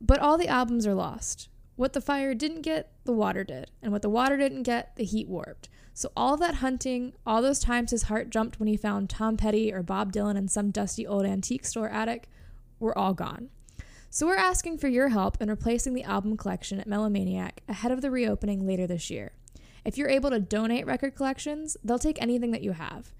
[0.00, 1.48] But all the albums are lost.
[1.74, 3.72] What the fire didn't get, the water did.
[3.82, 5.68] And what the water didn't get, the heat warped.
[5.92, 9.72] So all that hunting, all those times his heart jumped when he found Tom Petty
[9.72, 12.28] or Bob Dylan in some dusty old antique store attic,
[12.78, 13.48] were all gone.
[14.08, 18.02] So we're asking for your help in replacing the album collection at Melomaniac ahead of
[18.02, 19.32] the reopening later this year.
[19.84, 23.12] If you're able to donate record collections, they'll take anything that you have.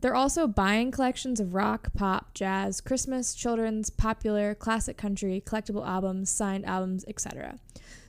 [0.00, 6.28] They're also buying collections of rock, pop, jazz, Christmas, children's, popular, classic country, collectible albums,
[6.28, 7.58] signed albums, etc.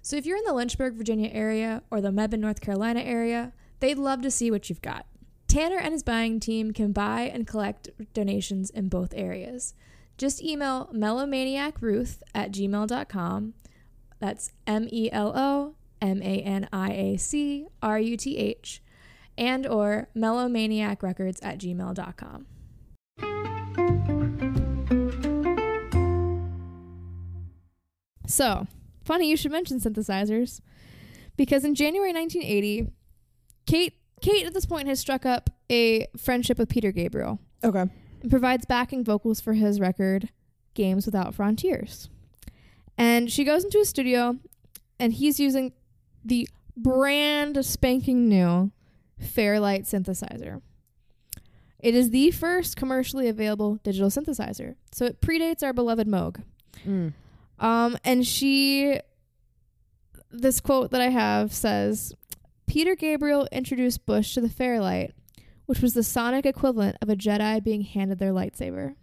[0.02, 4.00] So if you're in the Lynchburg, Virginia area or the Mebane, North Carolina area, they'd
[4.00, 5.06] love to see what you've got.
[5.48, 9.76] Tanner and his buying team can buy and collect donations in both areas.
[10.18, 13.54] Just email melomaniacruth at gmail.com.
[14.20, 18.82] That's M E L O M A N I A C R U T H
[19.38, 22.46] and or melomaniacrecords at gmail.com.
[28.28, 28.68] So,
[29.04, 30.62] funny you should mention synthesizers
[31.36, 32.92] because in January 1980,
[33.66, 37.86] Kate Kate at this point has struck up a friendship with Peter Gabriel Okay.
[38.22, 40.30] and provides backing vocals for his record
[40.74, 42.10] Games Without Frontiers.
[42.98, 44.38] And she goes into a studio
[45.00, 45.74] and he's using
[46.24, 48.72] the brand spanking new
[49.20, 50.62] Fairlight synthesizer.
[51.80, 56.42] It is the first commercially available digital synthesizer, so it predates our beloved Moog.
[56.86, 57.14] Mm.
[57.60, 59.00] Um, and she,
[60.32, 62.14] this quote that I have says,
[62.68, 65.14] Peter Gabriel introduced Bush to the Fairlight,
[65.66, 68.94] which which was the sonic equivalent of a Jedi being handed their lightsaber.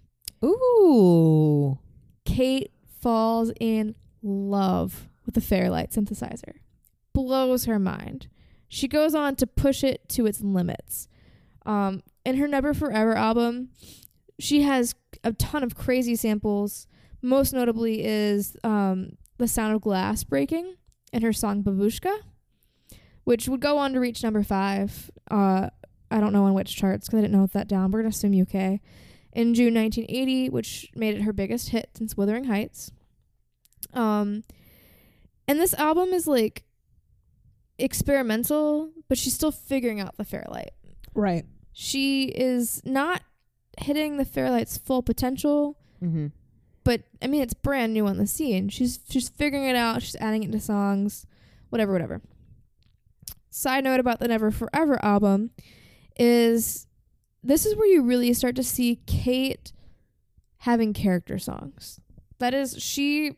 [0.45, 1.81] Ooh.
[2.25, 6.59] Kate falls in love with the Fairlight synthesizer.
[7.13, 8.29] Blows her mind.
[8.69, 11.09] She goes on to push it to its limits.
[11.67, 13.71] Um, in her Never for Ever album,
[14.39, 14.95] she has
[15.25, 16.87] a ton of crazy samples.
[17.23, 20.77] Most notably is um, the sound of glass breaking
[21.13, 22.17] in her song Babushka,
[23.25, 25.11] which would go on to reach number five.
[25.31, 25.69] Uh,
[26.11, 27.91] I don't know on which charts because I didn't note that down.
[27.91, 28.81] We're going to assume UK.
[29.33, 32.91] In June 1980, which made it her biggest hit since Wuthering Heights.
[33.95, 34.43] Um,
[35.47, 36.65] and this album is like
[37.81, 40.71] experimental, but she's still figuring out the Fairlight.
[41.15, 41.45] Right.
[41.73, 43.23] She is not
[43.79, 46.29] hitting the Fairlight's full potential, Mm-hmm.
[46.83, 48.69] but I mean it's brand new on the scene.
[48.71, 50.03] She's she's figuring it out.
[50.03, 51.27] She's adding it to songs,
[51.69, 52.23] whatever, whatever.
[53.51, 55.51] Side note about the Never for Ever album
[56.19, 56.87] is
[57.43, 59.73] this is where you really start to see Kate
[60.59, 62.01] having character songs.
[62.39, 63.33] That is, she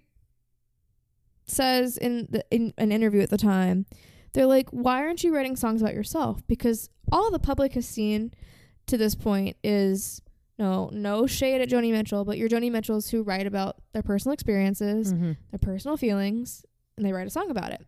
[1.46, 3.86] says in the, in an interview at the time,
[4.34, 8.32] they're like, "Why aren't you writing songs about yourself?" Because all the public has seen
[8.86, 10.22] to this point is
[10.58, 14.32] no no shade at Joni Mitchell, but you're Joni Mitchells who write about their personal
[14.32, 15.32] experiences, Mm-hmm.
[15.50, 16.64] their personal feelings,
[16.96, 17.84] and they write a song about it.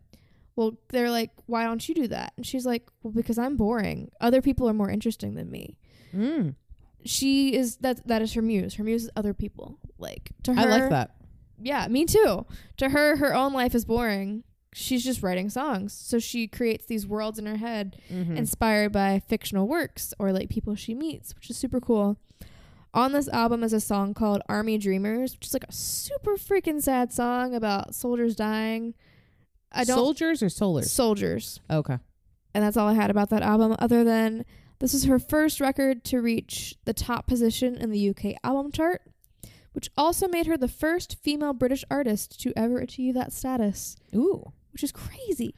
[0.56, 4.10] Well, they're like, "Why don't you do that?" And she's like, "Well, because I'm boring.
[4.20, 5.76] Other people are more interesting than me."
[6.14, 6.54] Mm.
[7.04, 8.74] She is that that is her muse.
[8.74, 9.78] Her muse is other people.
[9.98, 11.16] Like to her, I like that.
[11.60, 12.46] yeah, me too.
[12.78, 14.44] To her, her own life is boring.
[14.76, 15.92] She's just writing songs.
[15.92, 18.36] So she creates these worlds in her head Mm-hmm.
[18.36, 22.18] inspired by fictional works or like people she meets, which is super cool.
[22.92, 26.82] On this album is a song called Army Dreamers, which is like a super freaking
[26.82, 28.94] sad song about soldiers dying.
[29.72, 30.86] I don't Soldiers or solars?
[30.86, 31.60] soldiers.
[31.70, 31.98] okay.
[32.54, 34.44] And that's all I had about that album other than
[34.80, 39.02] this is her first record to reach the top position in the UK album chart,
[39.72, 44.52] which also made her the first female British artist to ever achieve that status, Ooh.
[44.74, 45.54] Which is crazy.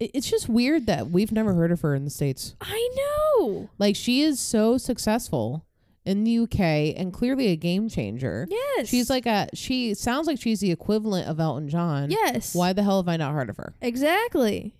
[0.00, 2.56] It's just weird that we've never heard of her in the States.
[2.60, 3.70] I know.
[3.78, 5.64] Like, she is so successful
[6.04, 6.60] in the UK
[6.98, 8.46] and clearly a game changer.
[8.50, 8.88] Yes.
[8.88, 12.10] She's like a, she sounds like she's the equivalent of Elton John.
[12.10, 12.54] Yes.
[12.54, 13.74] Why the hell have I not heard of her?
[13.80, 14.74] Exactly.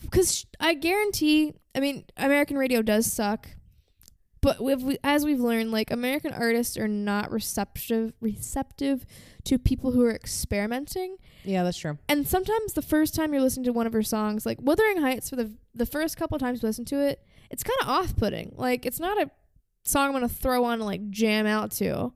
[0.00, 3.48] Because I guarantee, I mean, American radio does suck,
[4.44, 9.04] but we, as we've learned, like American artists are not receptive receptive
[9.44, 11.16] to people who are experimenting.
[11.44, 11.98] Yeah, that's true.
[12.08, 15.30] And sometimes the first time you're listening to one of her songs, like Wuthering Heights,
[15.30, 17.20] for the the first couple times you listen to it,
[17.50, 18.52] it's kind of off putting.
[18.56, 19.30] Like it's not a
[19.84, 22.12] song I'm gonna throw on and like jam out to,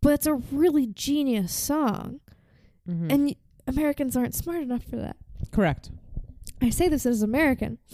[0.00, 2.20] but it's a really genius song,
[2.88, 3.10] Mm-hmm.
[3.10, 5.16] and y- Americans aren't smart enough for that.
[5.50, 5.90] Correct.
[6.62, 7.78] I say this as American.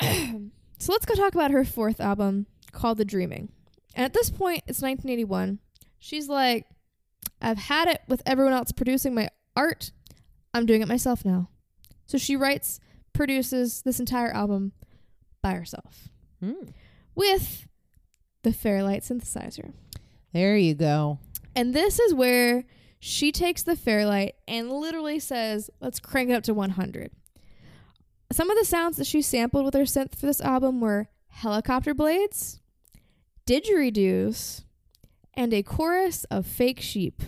[0.80, 3.50] so let's go talk about her fourth album called The Dreaming.
[3.94, 5.58] And at this point, it's 1981.
[5.98, 6.66] She's like,
[7.40, 9.92] I've had it with everyone else producing my art.
[10.52, 11.48] I'm doing it myself now.
[12.06, 12.80] So she writes,
[13.12, 14.72] produces this entire album
[15.42, 16.08] by herself
[16.42, 16.72] Mm.
[17.14, 17.66] with
[18.42, 19.72] the Fairlight synthesizer.
[20.32, 21.18] There you go.
[21.54, 22.64] And this is where
[22.98, 27.10] she takes the Fairlight and literally says, let's crank it up to 100.
[28.32, 31.94] Some of the sounds that she sampled with her synth for this album were helicopter
[31.94, 32.60] blades,
[33.46, 34.64] didgeridoos,
[35.34, 37.22] and a chorus of fake sheep.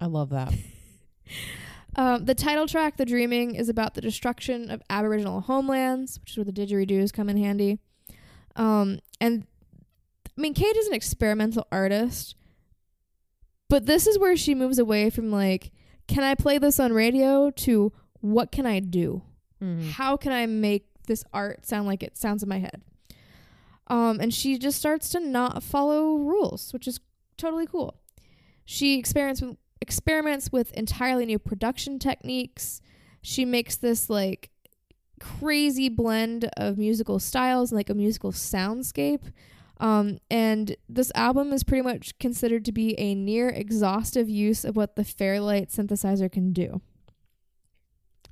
[0.00, 0.52] I love that.
[1.98, 6.36] Um, the title track, The Dreaming, is about the destruction of Aboriginal homelands, which is
[6.36, 7.78] where the didgeridoos come in handy.
[8.54, 9.46] Um, and
[10.26, 12.34] I mean, Kate is an experimental artist,
[13.70, 15.72] but this is where she moves away from like,
[16.06, 19.22] can I play this on radio to what can I do?
[19.62, 19.90] Mhm.
[19.90, 22.82] How can I make this art sound like it sounds in my head?
[23.88, 27.00] Um, and she just starts to not follow rules, which is
[27.36, 27.94] totally cool.
[28.64, 32.80] She experiments with, experiments with entirely new production techniques.
[33.22, 34.50] She makes this like
[35.20, 39.32] crazy blend of musical styles like a musical soundscape.
[39.78, 44.74] Um, and this album is pretty much considered to be a near exhaustive use of
[44.74, 46.80] what the Fairlight synthesizer can do.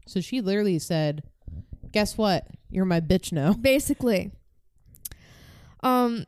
[0.07, 1.23] So she literally said,
[1.93, 2.47] "Guess what?
[2.71, 4.33] You're my bitch now." basically
[5.83, 6.25] um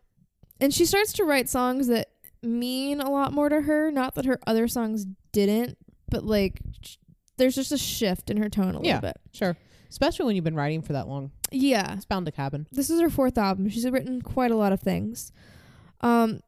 [0.61, 2.09] and she starts to write songs that
[2.43, 5.77] mean a lot more to her not that her other songs didn't
[6.11, 6.97] but like sh-
[7.39, 9.01] there's just a shift in her tone a little Yeah.
[9.01, 9.57] bit Sure.
[9.89, 11.31] Especially when you've been writing for that long.
[11.51, 12.67] yeah It's bound to happen.
[12.73, 15.33] this is her fourth album she's written quite a lot of things
[16.03, 16.41] um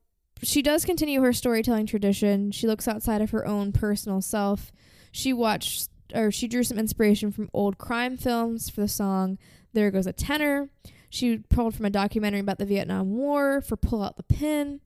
[0.42, 4.70] she does continue her storytelling tradition she looks outside of her own personal self
[5.10, 9.38] she watched or she drew some inspiration from old crime films for the song
[9.74, 10.70] there goes a Tenner
[11.10, 14.80] She pulled from a documentary about the Vietnam War for Pull Out the Pin.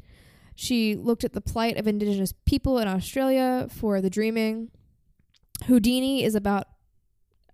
[0.55, 4.71] She looked at the plight of indigenous people in Australia for The Dreaming.
[5.67, 6.67] Houdini is about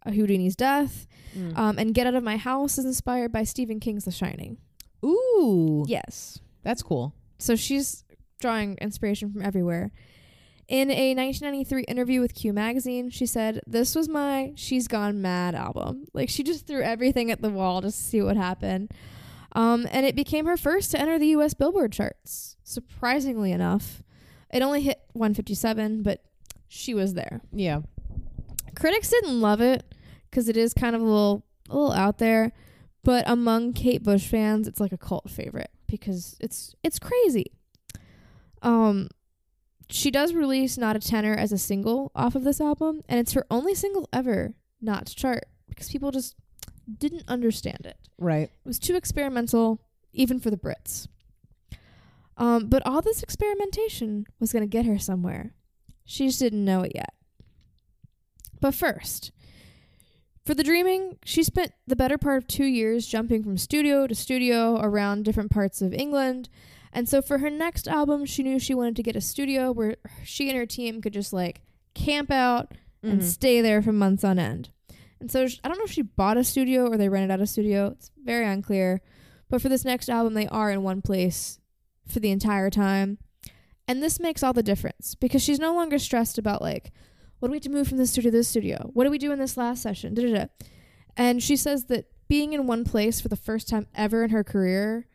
[0.06, 1.06] Houdini's death.
[1.36, 1.56] Mm.
[1.56, 4.58] Um, and Get Out of My House is inspired by Stephen King's The Shining.
[5.04, 6.40] Ooh, Yes.
[6.62, 7.14] that's cool.
[7.38, 8.04] So she's
[8.40, 9.92] drawing inspiration from everywhere.
[10.68, 15.54] In a 1993 interview with Q Magazine, she said, This was my She's Gone Mad
[15.54, 16.04] album.
[16.12, 18.92] Like, she just threw everything at the wall just to see what happened.
[19.52, 22.58] Um, and it became her first to enter the US Billboard charts.
[22.64, 24.02] Surprisingly enough,
[24.52, 26.22] it only hit 157, but
[26.68, 27.40] she was there.
[27.50, 27.80] Yeah.
[28.76, 29.82] Critics didn't love it
[30.30, 32.52] because it is kind of a little, a little out there.
[33.04, 37.52] But among Kate Bush fans, it's like a cult favorite because it's it's crazy.
[38.60, 39.08] Um,
[39.90, 43.32] she does release "Not a Tenner" as a single off of this album, and it's
[43.32, 46.34] her only single ever not to chart because people just
[46.98, 47.96] didn't understand it.
[48.18, 48.50] Right.
[48.50, 49.80] It was too experimental,
[50.12, 51.08] even for the Brits.
[52.36, 55.54] Um, but all this experimentation was going to get her somewhere.
[56.04, 57.12] She just didn't know it yet.
[58.60, 59.32] But first,
[60.44, 64.14] for the dreaming, she spent the better part of two years jumping from studio to
[64.14, 66.48] studio around different parts of England.
[66.98, 69.96] And so for her next album, she knew she wanted to get a studio where
[70.24, 71.60] she and her team could just like
[71.94, 72.72] camp out
[73.04, 73.24] and Mhm.
[73.24, 74.70] stay there for months on end.
[75.20, 77.46] And so I don't know if she bought a studio or they rented out a
[77.46, 77.88] studio.
[77.96, 79.00] It's very unclear.
[79.48, 81.60] But for this next album, they are in one place
[82.08, 83.18] for the entire time.
[83.86, 86.90] And this makes all the difference because she's no longer stressed about like,
[87.38, 88.90] what do we have to move from this studio to this studio?
[88.92, 90.14] What do we do in this last session?
[90.14, 90.46] Da-da-da.
[91.16, 94.42] And she says that being in one place for the first time ever in her
[94.44, 95.06] career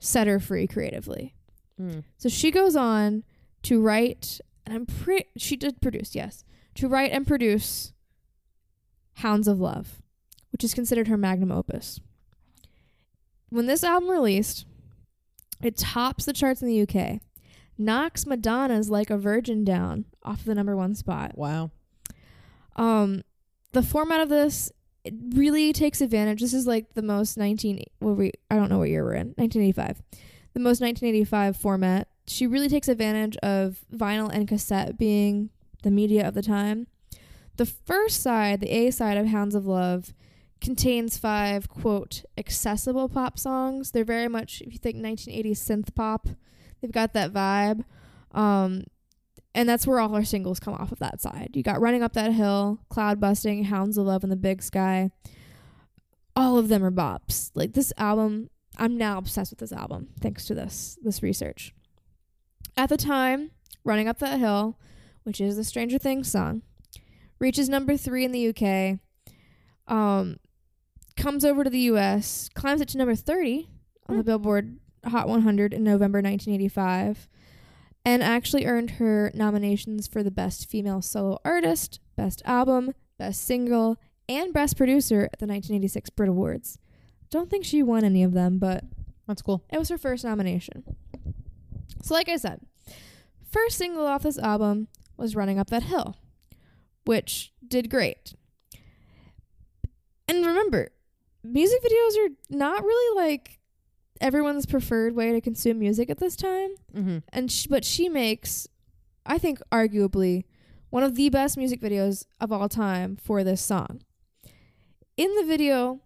[0.00, 1.34] set her free creatively.
[1.80, 2.02] Mm.
[2.16, 3.22] So she goes on
[3.62, 6.44] to write, and I'm pretty, she did produce, yes,
[6.74, 7.92] to write and produce
[9.14, 10.02] Hounds of Love,
[10.50, 12.00] which is considered her magnum opus.
[13.50, 14.64] When this album released,
[15.62, 17.20] it tops the charts in the UK,
[17.76, 21.36] knocks Madonna's Like a Virgin down off the number one spot.
[21.36, 21.70] Wow.
[22.76, 23.22] Um,
[23.72, 24.72] the format of this
[25.10, 26.40] it really takes advantage.
[26.40, 29.28] This is like the most 19 what we I don't know what year we're in.
[29.36, 30.02] 1985.
[30.54, 32.08] The most 1985 format.
[32.26, 35.50] She really takes advantage of vinyl and cassette being
[35.82, 36.86] the media of the time.
[37.56, 40.14] The first side, the A side of Hounds of Love,
[40.60, 43.90] contains five quote accessible pop songs.
[43.90, 46.28] They're very much if you think 1980s synth pop,
[46.80, 47.84] they've got that vibe.
[48.32, 48.84] Um,
[49.54, 51.50] and that's where all our singles come off of that side.
[51.54, 55.10] You got Running Up That Hill, Cloudbusting, Hounds of Love in the Big Sky.
[56.36, 57.50] All of them are bops.
[57.54, 61.74] Like this album, I'm now obsessed with this album thanks to this this research.
[62.76, 63.50] At the time,
[63.84, 64.78] Running Up That Hill,
[65.24, 66.62] which is the Stranger Things song,
[67.38, 68.98] reaches number 3 in the UK.
[69.88, 70.36] Um
[71.16, 73.68] comes over to the US, climbs it to number 30
[74.08, 74.26] on the Hmm.
[74.26, 77.28] Billboard Hot 100 in November 1985
[78.04, 83.98] and actually earned her nominations for the Best Female Solo Artist, Best Album, Best Single,
[84.28, 86.78] and Best Producer at the 1986 Brit Awards.
[87.30, 88.84] Don't think she won any of them, but
[89.26, 89.64] That's cool.
[89.70, 90.84] it was her first nomination.
[92.02, 92.60] So, like I said,
[93.50, 96.16] first single off this album was Running Up That Hill,
[97.04, 98.34] which did great.
[100.26, 100.90] And remember,
[101.44, 103.59] music videos are not really like
[104.20, 106.70] everyone's preferred way to consume music at this time.
[106.94, 107.18] Mm-hmm.
[107.32, 108.66] and sh- but she makes
[109.26, 110.44] i think arguably
[110.90, 114.00] one of the best music videos of all time for this song.
[115.16, 116.00] In the video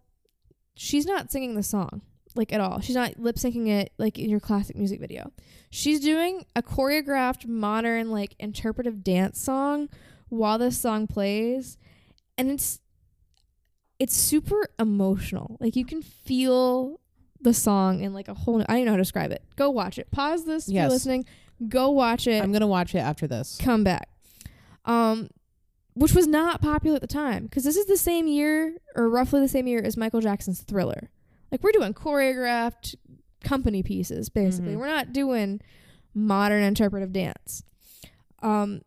[0.75, 2.03] she's not singing the song
[2.37, 2.81] like at all.
[2.81, 5.33] She's not lip syncing it like in your classic music video.
[5.71, 9.89] She's doing a choreographed modern like interpretive dance song
[10.29, 11.79] while this song plays.
[12.37, 12.81] And it's
[13.99, 15.57] it's super emotional.
[15.61, 17.01] Like you can feel
[17.45, 19.43] the song in like a whole I don't even know how to describe it.
[19.57, 20.11] Go watch it.
[20.11, 20.83] Pause this if Yes.
[20.83, 21.25] you're listening.
[21.69, 22.43] Go watch it.
[22.43, 23.57] I'm gonna watch it after this.
[23.61, 24.09] come back.
[24.85, 25.29] Um
[25.95, 29.41] which was not popular at the time because this is the same year or roughly
[29.41, 31.11] the same year as Michael Jackson's Thriller.
[31.53, 32.97] Like we're doing choreographed
[33.45, 34.75] company pieces basically.
[34.75, 34.79] Mhm.
[34.79, 35.61] We're not doing
[36.15, 37.63] modern interpretive dance.
[38.43, 38.83] Um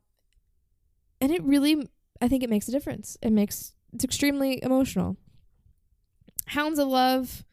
[1.21, 1.87] and it really
[2.21, 3.17] I think it makes a difference.
[3.21, 5.15] It makes it's extremely emotional.
[6.47, 7.43] Hounds of Love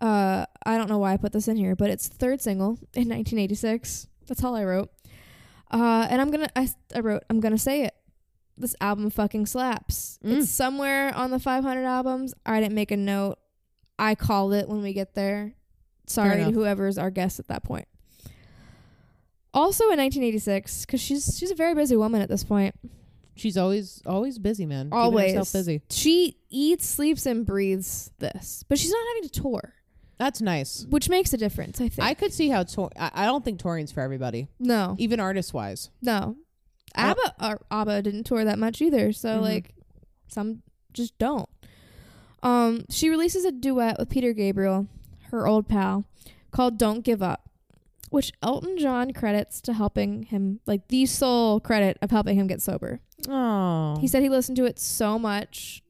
[0.00, 3.08] uh I don't know why I put this in here, but it's third single in
[3.08, 4.06] 1986.
[4.26, 4.90] That's all I wrote.
[5.70, 7.94] Uh and I'm going to I, I wrote I'm to say it.
[8.56, 10.18] This album fucking slaps.
[10.24, 10.38] Mm.
[10.38, 12.34] It's somewhere on the 500 albums.
[12.44, 13.38] I didn't make a note.
[13.98, 15.54] I called it when we get there.
[16.06, 17.86] Sorry to whoever's our guest at that point.
[19.54, 22.74] Also in 1986, because she's she's a very busy woman at this point.
[23.34, 24.88] She's always always busy, man.
[24.90, 25.82] Always busy.
[25.90, 29.74] She eats, sleeps, and breathes this, but she's not having to tour.
[30.18, 30.84] That's nice.
[30.90, 31.80] which makes a difference.
[31.80, 32.06] I think.
[32.06, 32.90] I could see how tour.
[32.98, 35.90] I, I don't think touring's for everybody, no, even artist wise.
[36.02, 36.36] no.
[36.94, 39.12] I- ABBA, or ABBA didn't tour that much either.
[39.12, 39.42] So Mhm.
[39.42, 39.74] like,
[40.26, 40.62] some
[40.92, 41.48] just don't.
[42.42, 44.86] Um, she releases a duet with Peter Gabriel,
[45.30, 46.04] her old pal,
[46.50, 47.48] called "Don't Give Up,"
[48.10, 52.62] which Elton John credits to helping him, like the sole credit of helping him get
[52.62, 53.00] sober.
[53.28, 55.82] Oh, He said he listened to it so much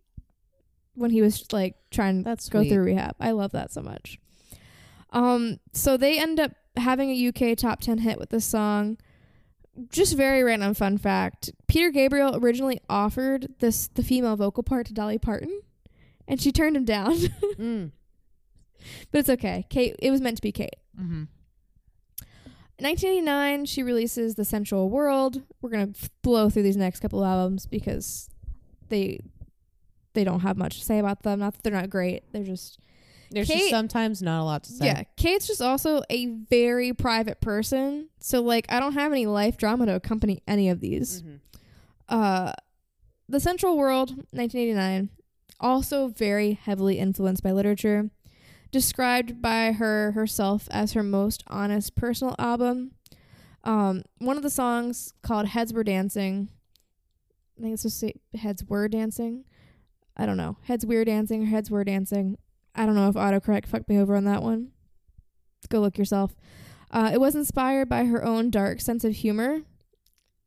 [0.99, 2.71] when he was like trying to that's go sweet.
[2.71, 3.15] through rehab.
[3.21, 4.19] I love that so much.
[5.11, 8.99] Um, so they end up having a UK top 10 hit with this song.
[9.91, 11.51] Just very random fun fact.
[11.69, 15.61] Peter Gabriel originally offered this the female vocal part to Dolly Parton
[16.27, 17.17] and she turned him down.
[17.59, 17.91] Mm.
[19.11, 19.67] but it's okay.
[19.69, 20.77] Kate it was meant to be Kate.
[20.97, 21.25] Mm-hmm.
[22.81, 25.43] 1989 she releases The Sensual World.
[25.61, 28.31] We're going to blow through these next couple albums because
[28.89, 29.21] they
[30.15, 31.41] they don't have much to say about them.
[31.41, 32.25] Not that they're not great.
[32.33, 32.79] They're just
[33.31, 34.87] There's Kate- just sometimes not a lot to say.
[34.87, 38.09] Yeah, Kate's just also a very private person.
[38.19, 41.23] So like I don't have any life drama to accompany any of these.
[41.23, 41.41] Mhm.
[42.09, 42.53] Uh
[43.29, 45.11] The Sensual World, 1989,
[45.61, 48.11] also very heavily influenced by literature,
[48.71, 52.93] described by her herself as her most honest personal album.
[53.65, 56.49] Um one of the songs called Heads Were Dancing.
[57.59, 58.05] I think it's just
[58.37, 59.45] Heads Were Dancing.
[60.19, 60.57] I don't know.
[60.65, 62.37] Heads we were Dancing or Heads Were Dancing.
[62.75, 64.73] I don't know if autocorrect fucked me over on that one.
[65.69, 66.35] Go look yourself.
[66.91, 69.61] Uh, it was inspired by her own dark sense of humor.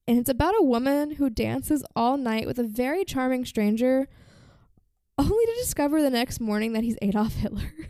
[0.07, 4.07] And it's about a woman who dances all night with a very charming stranger,
[5.17, 7.73] only to discover the next morning that he's Adolf Hitler.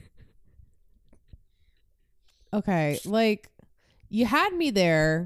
[2.54, 3.50] Okay, like
[4.10, 5.26] you had me there.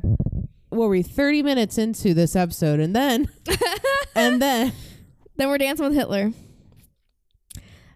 [0.70, 1.02] What were we?
[1.02, 3.28] Thirty minutes into this episode, and then
[4.16, 4.74] and then
[5.36, 6.34] then we're dancing with Hitler.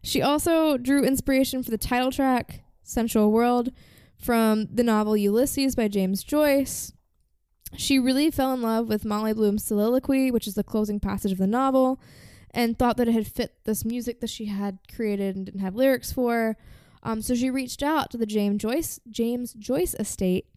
[0.01, 3.71] She also drew inspiration for the title track, Sensual World,
[4.17, 6.91] from the novel Ulysses by James Joyce.
[7.75, 11.37] She really fell in love with Molly Bloom's soliloquy, which is the closing passage of
[11.37, 12.01] the novel,
[12.51, 15.75] and thought that it had fit this music that she had created and didn't have
[15.75, 16.57] lyrics for.
[17.03, 20.47] Um, so she reached out to the James Joyce James Joyce estate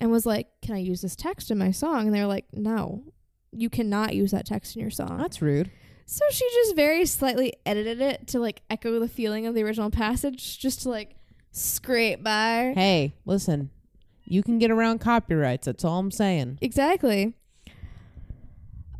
[0.00, 2.46] and was like, "Can I use this text in my song?" And they were like,
[2.52, 3.04] "No,
[3.52, 5.70] you cannot use that text in your song." that's rude.
[6.12, 9.90] So she just very slightly edited it to like echo the feeling of the original
[9.90, 11.14] passage, just to like
[11.52, 12.72] scrape by.
[12.74, 13.70] Hey, listen,
[14.24, 15.66] you can get around copyrights.
[15.66, 16.58] That's all I'm saying.
[16.60, 17.34] Exactly.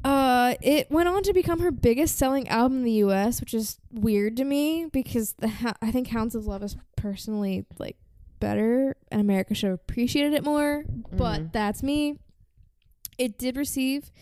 [0.05, 3.81] Uh, it went on to become her biggest selling album in the U.S., which is
[3.91, 7.97] weird to me because the ha- I think Hounds of Love is personally like
[8.39, 10.85] better, and America should have appreciated it more.
[11.13, 11.53] But Mhm.
[11.53, 12.19] that's me.
[13.19, 14.13] It did receive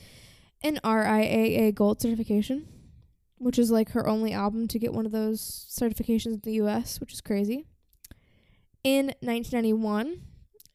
[0.64, 2.66] an RIAA Gold certification,
[3.38, 7.00] which is like her only album to get one of those certifications in the US,
[7.00, 7.66] which is crazy.
[8.84, 10.22] In 1991,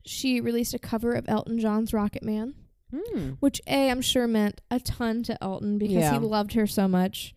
[0.06, 2.56] she released a cover of Elton John's Rocket Man,
[2.94, 3.32] Hmm.
[3.40, 6.14] which A, I'm sure meant a ton to Elton because Yeah.
[6.20, 7.34] he loved her so much.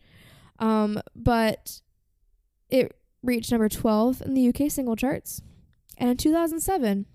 [0.58, 1.80] Um, but
[2.68, 5.40] it reached number 12 in the UK single charts.
[5.98, 7.06] And in 2007,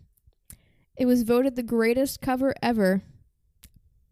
[0.97, 3.03] it was voted the greatest cover ever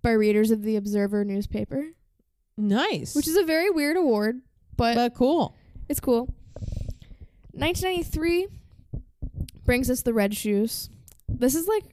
[0.01, 1.93] by readers of the Observer newspaper,
[2.59, 3.15] Nice.
[3.15, 4.41] which is a very weird award,
[4.75, 5.55] but but cool.
[5.87, 6.33] it's cool.
[7.53, 8.47] 1993
[9.65, 10.89] brings us the Red Shoes.
[11.27, 11.83] This is like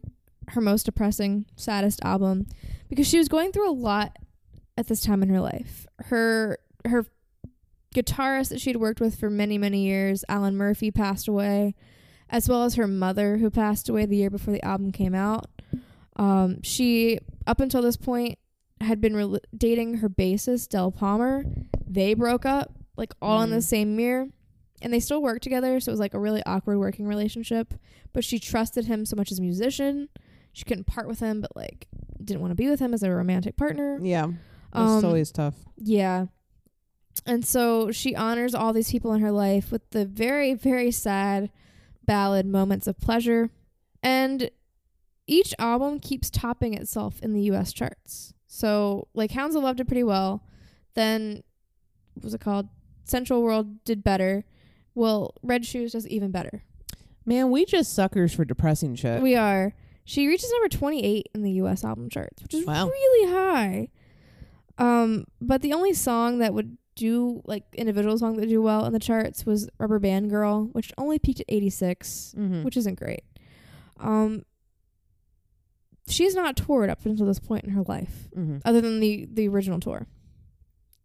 [0.49, 2.47] her most depressing, saddest album
[2.89, 4.17] because she was going through a lot
[4.77, 5.87] at this time in her life.
[6.07, 7.07] Her her
[7.95, 11.75] guitarist that she'd worked with for many many years, Alan Murphy, passed away,
[12.29, 15.47] as well as her mother who passed away the year before the album came out.
[16.17, 18.39] Um, she up until this point
[18.81, 21.45] had been rel dating her bassist Del Palmer.
[21.87, 23.62] They broke up like all in the Mm.
[23.62, 24.29] same year
[24.83, 27.74] and they still work together so it was like a really awkward working relationship
[28.12, 30.09] but she trusted him so much as a musician
[30.53, 31.89] she couldn't part with him but like
[32.22, 34.27] didn't want to be with him as a romantic partner Yeah,
[34.72, 35.55] that's Um, always tough.
[35.77, 36.27] yeah
[37.24, 41.51] and so she honors all these people in her life with the very very sad
[42.05, 43.51] ballad moments of pleasure
[44.03, 44.51] and
[45.27, 49.86] each album keeps topping itself in the US charts so like Hounds of Love did
[49.88, 50.42] pretty well.
[50.94, 51.42] Then
[52.14, 52.68] what was it called?
[53.05, 54.44] Sensual World did better.
[54.94, 56.62] Well Red Shoes does even better.
[57.24, 59.20] Man, we just suckers for depressing shit.
[59.22, 59.74] we are.
[60.05, 62.86] She reaches number 28 in the US album charts which is Wow.
[62.86, 63.88] really high.
[64.78, 68.86] Um but the only song that would do like individual song that would do well
[68.86, 72.62] in the charts was Rubber Band Girl which only peaked at 86 mm-hmm.
[72.62, 73.24] which isn't great.
[74.01, 74.44] Um
[76.09, 78.59] she's not toured up until this point in her life mm-hmm.
[78.65, 80.07] other than the the original tour.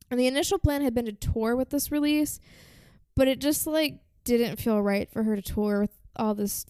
[0.10, 2.40] And the initial plan had been to tour with this release,
[3.16, 6.66] but it just like didn't feel right for her to tour with all this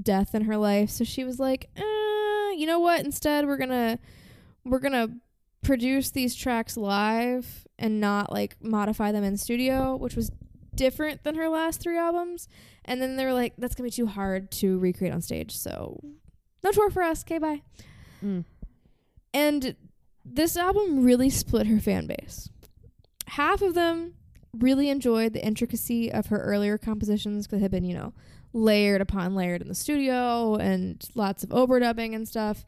[0.00, 0.90] death in her life.
[0.90, 3.04] So she was like, eh, you know what?
[3.04, 3.98] Instead, we're gonna
[4.64, 5.08] we're gonna
[5.62, 10.30] produce these tracks live and not like modify them in studio, which was
[10.74, 12.48] different than her last three albums.
[12.84, 15.56] And then they were like, that's gonna be too hard to recreate on stage.
[15.56, 16.00] So
[16.64, 17.22] no tour for us.
[17.22, 17.62] Okay, bye.
[18.24, 18.44] Mm.
[19.32, 19.76] And
[20.24, 22.48] this album really split her fan base.
[23.26, 24.14] Half of them
[24.58, 28.14] really enjoyed the intricacy of her earlier compositions because it had been, you know,
[28.52, 32.64] layered upon layered in the studio and lots of overdubbing and stuff.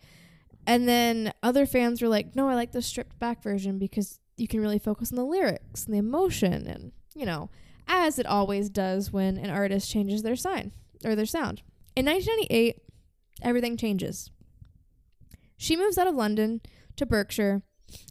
[0.66, 4.48] And then other fans were like, no, I like the stripped back version because you
[4.48, 7.48] can really focus on the lyrics and the emotion and, you know,
[7.86, 10.72] as it always does when an artist changes their sign
[11.04, 11.62] or their sound.
[11.94, 12.82] In 1998,
[13.42, 14.30] everything changes.
[15.56, 16.60] She moves out of London
[16.96, 17.62] to Berkshire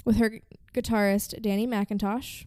[0.04, 0.40] with her
[0.74, 2.46] guitarist Danny McIntosh.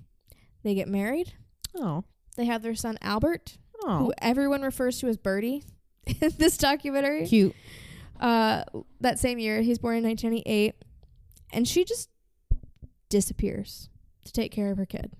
[0.65, 1.35] They get married.
[1.77, 2.05] Oh.
[2.37, 3.99] They have their son Albert, Oh.
[3.99, 5.63] who everyone refers to as Bertie
[6.07, 7.27] in this documentary.
[7.27, 7.55] Cute.
[8.19, 8.65] Uh,
[9.01, 10.75] that same year, he's born in 1998,
[11.53, 12.09] and she just
[13.09, 13.89] disappears
[14.25, 15.13] to take care of her kid.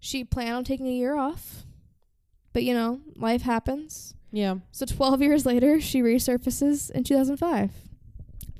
[0.00, 1.64] She planned on taking a year off,
[2.52, 4.14] but you know, life happens.
[4.32, 4.56] Yeah.
[4.72, 7.70] So 12 years later, she resurfaces in 2005.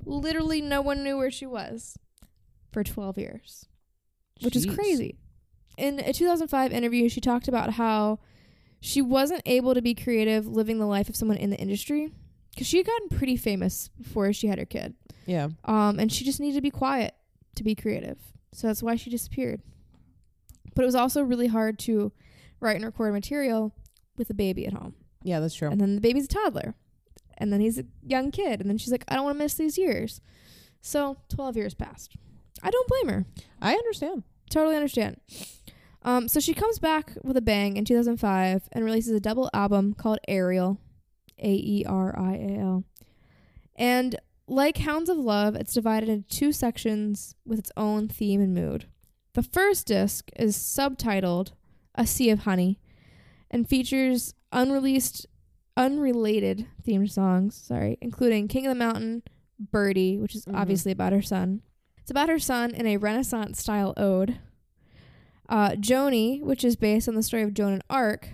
[0.05, 1.99] Literally, no one knew where she was
[2.71, 3.67] for 12 years,
[4.43, 5.19] which is crazy.
[5.79, 8.19] In a 2005 interview, she talked about how
[8.81, 12.13] she wasn't able to be creative living the life of someone in the industry
[12.51, 14.95] because she had gotten pretty famous before she had her kid.
[15.25, 15.49] Yeah.
[15.65, 17.15] Um, and she just needed to be quiet
[17.55, 18.19] to be creative.
[18.53, 19.63] So that's why she disappeared.
[20.75, 22.13] But it was also really hard to
[22.61, 23.75] write and record material
[24.17, 24.95] with a baby at home.
[25.23, 25.71] Yeah, that's true.
[25.71, 26.75] And then the baby's a toddler.
[27.39, 28.61] And then he's a young kid.
[28.61, 30.21] And then she's like, I don't want to miss these years.
[30.81, 32.17] So 12 years passed.
[32.63, 33.27] I don't blame her.
[33.61, 34.25] I understand.
[34.51, 35.21] Totally understand.
[36.03, 39.95] Um, so she comes back with a bang in 2005 and releases a double album
[39.95, 40.79] called Aerial,
[41.39, 42.85] A E R I A L.
[43.77, 44.17] And
[44.47, 48.87] like Hounds of Love, it's divided into two sections with its own theme and mood.
[49.35, 51.53] The first disc is subtitled
[51.95, 52.79] A Sea of Honey
[53.53, 55.27] and features unreleased,
[55.77, 59.23] unrelated themed songs, sorry, including King of the Mountain,
[59.59, 60.57] Bertie, which is Mhm.
[60.57, 61.63] obviously about her son.
[61.99, 64.39] It's about her son in a Renaissance style ode.
[65.49, 68.31] Uh, Joanni, which is based on the story of Joan and Arc,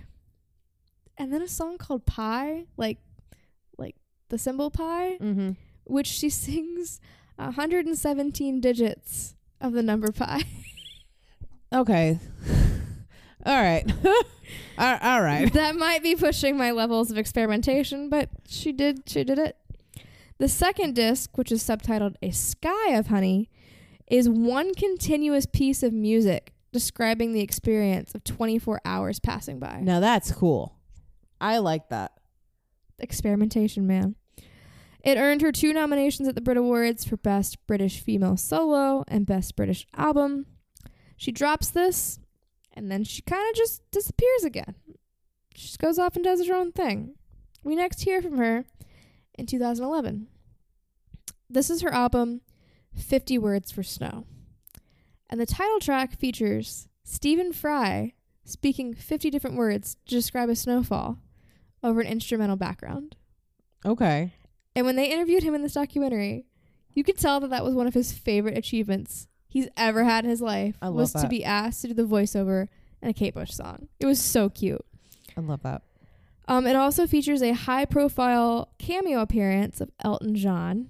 [1.17, 2.97] and then a song called Pi, like
[3.77, 3.95] like
[4.29, 5.51] the symbol pi, Mm-hmm.
[5.85, 6.99] which she sings
[7.37, 10.43] 117 digits of the number pi.
[11.73, 12.19] Okay.
[13.45, 13.85] All right.
[14.77, 15.51] all, all right.
[15.53, 19.57] that might be pushing my levels of experimentation, but she did she did it.
[20.37, 23.49] The second disc, which is subtitled A Sky of Honey,
[24.07, 29.79] is one continuous piece of music describing the experience of 24 hours passing by.
[29.81, 30.75] Now that's cool.
[31.41, 32.13] I like that.
[32.99, 34.15] Experimentation, man.
[35.03, 39.25] It earned her two nominations at the Brit Awards for Best British Female Solo and
[39.25, 40.45] Best British Album.
[41.15, 42.19] She drops this,
[42.79, 44.75] and then she kind of just disappears again.
[45.55, 47.15] She just goes off and does her own thing.
[47.63, 48.65] We next hear from her
[49.35, 50.27] in 2011.
[51.49, 52.41] This is her album,
[52.95, 54.25] 50 Words for Snow.
[55.29, 58.13] And the title track features Stephen Fry
[58.45, 61.19] speaking 50 different words to describe a snowfall
[61.83, 63.15] over an instrumental background.
[63.85, 64.33] Okay.
[64.75, 66.45] And when they interviewed him in this documentary,
[66.93, 70.29] you could tell that that was one of his favorite achievements he's ever had in
[70.29, 72.67] his life I love was to be asked to do the voiceover
[73.01, 73.89] in a Kate Bush song.
[73.99, 74.85] It was so cute.
[75.35, 75.81] I love that.
[76.47, 80.87] Um, it also features a high-profile cameo appearance of Elton John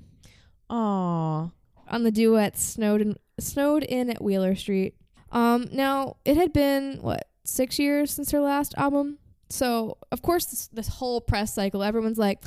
[0.70, 1.50] Aw.
[1.88, 4.96] on the duet "Snowed in, Snowed in at Wheeler Street."
[5.32, 9.18] Um, now it had been what six years since her last album,
[9.50, 12.40] so of course this, this whole press cycle, everyone's like,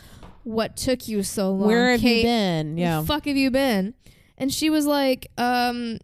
[0.45, 1.69] "What took you so long?
[1.69, 2.19] Where have Kate?
[2.19, 2.79] you been?
[2.79, 3.01] Yeah.
[3.01, 3.95] the fuck have you been?
[4.43, 5.99] And she was like, um,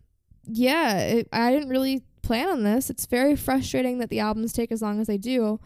[0.44, 2.88] yeah, it, I didn't really plan on this.
[2.88, 5.58] It's very frustrating that the albums take as long as they do.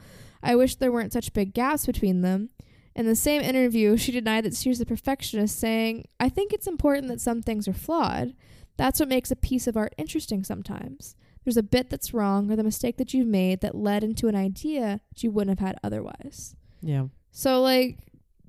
[0.43, 2.49] I wish there weren't such big gaps between them.
[2.95, 6.67] In the same interview, she denied that she was a perfectionist, saying, I think it's
[6.67, 8.33] important that some things are flawed.
[8.79, 11.15] That's what makes a piece of art interesting sometimes.
[11.45, 14.35] There's a bit that's wrong or the mistake that you've made that led into an
[14.35, 16.57] idea that you wouldn't have had otherwise.
[16.81, 17.09] Yeah.
[17.33, 17.99] So like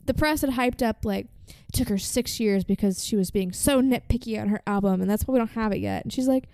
[0.06, 1.28] the press had hyped up like
[1.74, 5.28] took her six years because she was being so nitpicky on her album and that's
[5.28, 6.04] why we don't have it yet.
[6.04, 6.46] And she's like,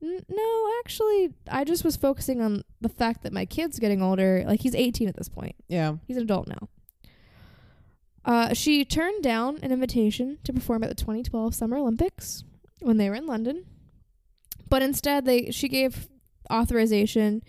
[0.00, 4.44] no, actually, I just was focusing on the fact that my kid's getting older.
[4.46, 5.56] Like he's 18 at this point.
[5.68, 5.94] Yeah.
[6.06, 6.68] He's an adult now.
[8.24, 12.44] Uh, she turned down an invitation to perform at the 2012 Summer Olympics
[12.80, 13.64] when they were in London,
[14.68, 16.08] but instead they she gave
[16.52, 17.42] authorization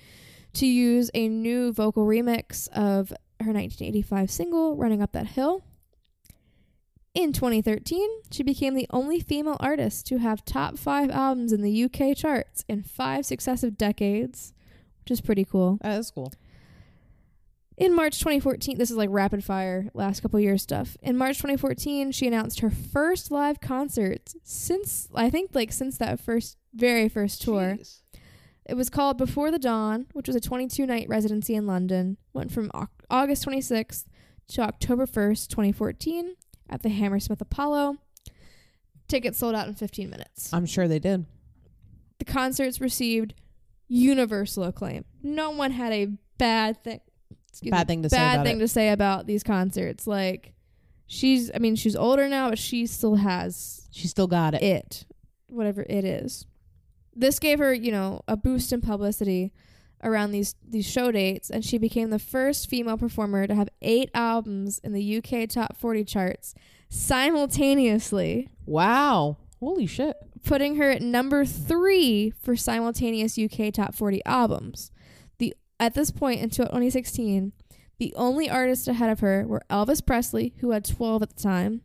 [0.53, 3.09] to use a new vocal remix of
[3.41, 5.63] her 1985 single, Running Up That Hill.
[7.15, 11.83] In 2013, she became the only female artist to have top five albums in the
[11.83, 14.53] UK charts in five successive decades,
[15.03, 15.79] which is pretty cool.
[15.81, 16.31] That is cool.
[17.77, 20.97] In March 2014, this is like rapid fire, last couple years stuff.
[21.01, 26.19] In March 2014, she announced her first live concert since, I think, like since that
[26.19, 27.77] first, very first tour.
[27.79, 28.01] Jeez.
[28.65, 32.17] It was called Before the Dawn, which was a 22 night residency in London.
[32.33, 32.69] Went from
[33.09, 34.05] August 26th
[34.49, 36.35] to October 1st, 2014,
[36.69, 37.97] at the Hammersmith Apollo.
[39.07, 40.53] Tickets sold out in 15 minutes.
[40.53, 41.25] I'm sure they did.
[42.19, 43.33] The concerts received
[43.87, 45.05] universal acclaim.
[45.23, 46.07] No one had a
[46.37, 46.99] bad thing.
[47.49, 48.59] excuse Bad me, thing to say bad about thing it.
[48.59, 50.05] to say about these concerts.
[50.05, 50.53] Like,
[51.07, 54.61] she's, I mean, she's older now, but she still has She still got it.
[54.61, 55.05] it,
[55.47, 56.45] whatever it is.
[57.15, 59.51] This gave her, you know, a boost in publicity
[60.03, 64.09] around these these show dates, and she became the first female performer to have eight
[64.13, 66.55] albums in the UK top 40 charts
[66.89, 69.37] simultaneously, Wow.
[69.59, 70.15] Holy shit.
[70.43, 74.91] putting her at number three for simultaneous UK top 40 albums.
[75.37, 77.51] The at this point in 2016,
[77.97, 81.81] the only artists ahead of her were Elvis Presley, who had 12 at the time,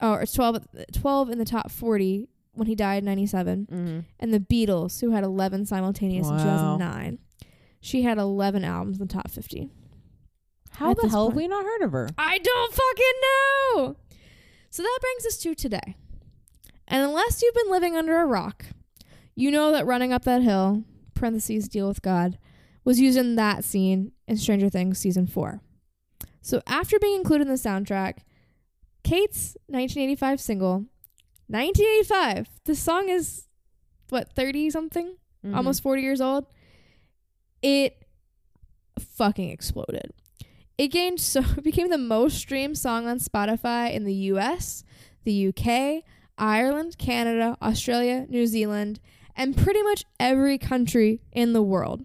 [0.00, 2.28] or 12 12 in the top 40
[2.58, 3.98] when he died in 97 Mm-hmm.
[4.20, 7.18] and the Beatles, who had 11 simultaneous in 2009.
[7.80, 9.70] She had 11 albums in the top 50.
[10.72, 12.08] How At the hell have we not heard of her?
[12.18, 13.96] I don't fucking know.
[14.70, 15.96] So that brings us to today.
[16.86, 18.66] And unless you've been living under a rock,
[19.34, 20.84] you know that running up that hill,
[21.14, 22.38] parentheses, deal with God,
[22.84, 25.60] was used in that scene in Stranger Things season 4.
[26.40, 28.18] So after being included in the soundtrack,
[29.04, 30.84] Kate's 1985 single,
[31.48, 33.46] 1985, the song is,
[34.10, 35.16] what, 30 something?
[35.44, 35.54] Mhm.
[35.54, 36.46] almost 40 years old,
[37.62, 38.04] it
[38.98, 40.12] fucking exploded.
[40.76, 44.82] It gained so it became the most streamed song on Spotify in the US,
[45.24, 46.02] the UK,
[46.36, 49.00] Ireland, Canada, Australia, New Zealand,
[49.36, 52.04] and pretty much every country in the world.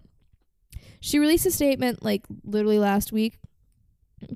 [1.00, 3.38] She released a statement like literally last week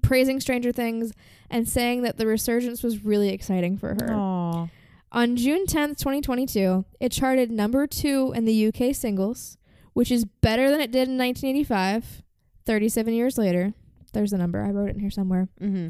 [0.03, 1.13] praising Stranger Things
[1.51, 4.13] and saying that the resurgence was really exciting for her.
[4.13, 4.69] Aw.
[5.11, 9.57] On June 10th, 2022, it charted number two in the UK singles,
[9.95, 12.23] which is better than it did in 1985,
[12.67, 13.73] 37 years later.
[14.13, 14.63] There's the number.
[14.63, 15.49] I wrote it in here somewhere.
[15.61, 15.89] Mm-hmm.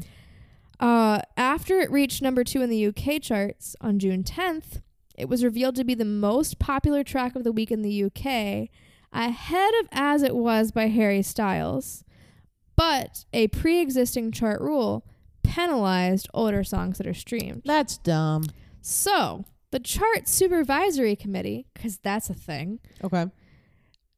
[0.79, 4.81] Uh, after it reached number two in the UK charts on June 10th,
[5.17, 8.69] it was revealed to be the most popular track of the week in the UK,
[9.11, 12.05] ahead of As It Was by Harry Styles.
[12.77, 15.05] But a pre existing chart rule
[15.43, 17.63] penalized older songs that are streamed.
[17.65, 18.45] That's dumb.
[18.81, 23.25] So, the chart supervisory committee, because that's a thing, Okay.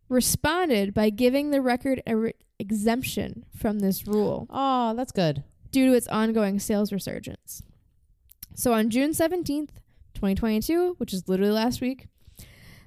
[0.09, 5.43] responded by giving the record a re- exemption from this rule Oh, that's good.
[5.71, 7.63] due to its ongoing sales resurgence.
[8.55, 9.79] So, on June 17th,
[10.13, 12.07] 2022, which is literally last week,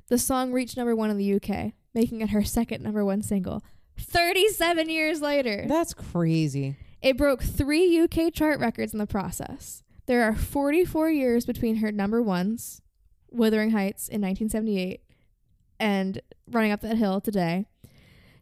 [0.08, 3.62] the song reached number one in the UK, making it her second number one single.
[3.98, 5.64] 37 years later.
[5.68, 6.76] That's crazy.
[7.00, 9.82] It broke three UK chart records in the process.
[10.06, 12.82] There are 44 years between her number ones,
[13.30, 15.00] Wuthering Heights in 1978,
[15.80, 17.66] and Running Up That Hill today.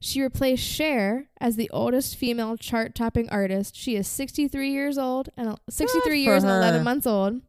[0.00, 3.76] She replaced Cher as the oldest female chart topping artist.
[3.76, 7.40] She is 63 years old and 63 for years and 11 months old.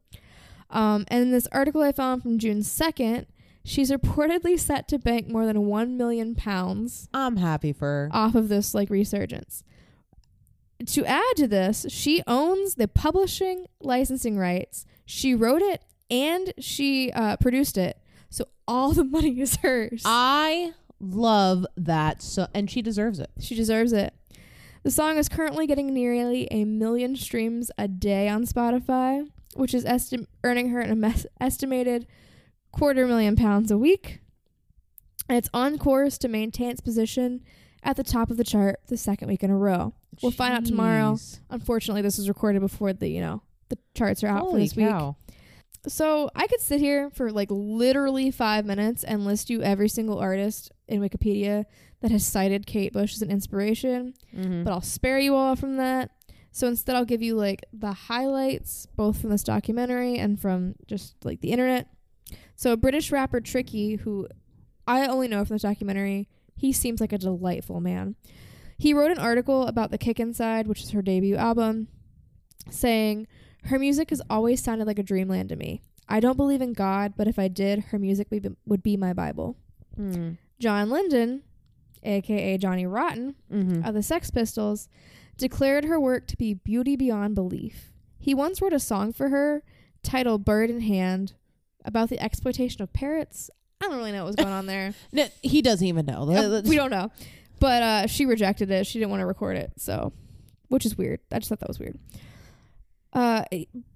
[0.70, 3.26] Um, and in this article I found from June 2nd,
[3.64, 8.10] she's reportedly set to bank more than 1 million pounds I'm happy for her.
[8.12, 9.64] off of this like resurgence.
[10.88, 14.86] To add to this, she owns the publishing licensing rights.
[15.06, 17.98] She wrote it and she uh, produced it,
[18.30, 20.04] so all the money is hers.
[20.06, 22.22] I love that.
[22.22, 23.30] So, and she deserves it.
[23.40, 24.14] she deserves it.
[24.84, 29.86] The song is currently getting nearly a million streams a day on Spotify, which is
[29.86, 32.06] esti- earning her an mes- estimated
[32.74, 34.20] quarter million pounds a week.
[35.30, 37.42] And it's on course to maintain its position
[37.84, 39.94] at the top of the chart the second week in a row.
[40.22, 41.18] We'll find out tomorrow.
[41.50, 44.76] Unfortunately, this was recorded before the you know the charts are out for Holy this
[44.76, 44.90] week.
[45.88, 50.18] So I could sit here for like literally five minutes and list you every single
[50.20, 51.66] artist in Wikipedia
[52.02, 54.64] that has cited Kate Bush as an inspiration, Mhm.
[54.64, 56.12] but I'll spare you all from that.
[56.52, 61.16] So instead, I'll give you like the highlights, both from this documentary and from just
[61.26, 61.88] like the internet.
[62.56, 64.28] So British rapper Tricky, who
[64.88, 68.16] I only know from this documentary, he seems like a delightful man.
[68.78, 71.88] He wrote an article about the Kick Inside, which is her debut album,
[72.70, 73.28] saying,
[73.66, 75.82] Her music has always sounded like a dreamland to me.
[76.10, 78.98] I don't believe in God, but if I did, her music would be, would be
[78.98, 79.56] my Bible.
[79.98, 80.38] Mm.
[80.60, 81.44] John Lydon,
[82.04, 83.88] aka Johnny Rotten, Mhm.
[83.88, 84.90] of the Sex Pistols,
[85.38, 87.92] declared her work to be beauty beyond belief.
[88.20, 89.64] He once wrote a song for her
[90.04, 91.34] titled Bird in Hand
[91.86, 93.50] about the exploitation of parrots.
[93.84, 94.94] I don't really know what was going on there.
[95.12, 96.24] No, he doesn't even know.
[96.30, 97.12] Uh, we don't know.
[97.60, 98.88] But uh, she rejected it.
[98.88, 99.74] She didn't want to record it.
[99.78, 100.14] So,
[100.70, 101.20] which is weird.
[101.32, 102.00] I just thought that was weird.
[103.12, 103.44] Uh,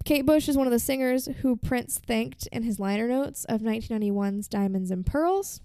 [0.04, 3.62] Kate Bush is one of the singers who Prince thanked in his liner notes of
[3.62, 5.60] 1991's Diamonds and Pearls.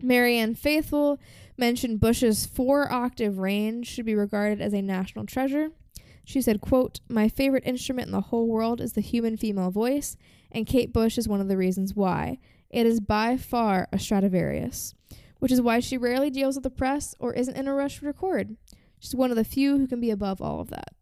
[0.00, 1.18] Marianne Faithfull
[1.56, 5.70] mentioned Bush's four octave range should be regarded as a national treasure.
[6.24, 10.16] She said, quote, My favorite instrument in the whole world is the human female voice,
[10.52, 12.38] and Kate Bush is one of the reasons why.
[12.70, 14.94] It is by far a Stradivarius,
[15.38, 18.06] which is why she rarely deals with the press or isn't in a rush to
[18.06, 18.56] record.
[18.98, 20.94] She's one of the few who can be above all of that.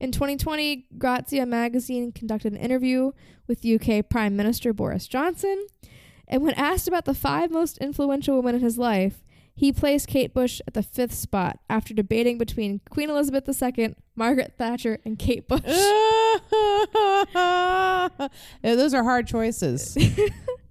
[0.00, 3.12] In 2020, Grazia magazine conducted an interview
[3.46, 5.66] with UK Prime Minister Boris Johnson.
[6.26, 9.22] And when asked about the five most influential women in his life,
[9.54, 14.54] he placed Kate Bush at the fifth spot after debating between Queen Elizabeth II, Margaret
[14.58, 15.62] Thatcher, and Kate Bush.
[18.62, 19.96] Yeah, those are hard choices.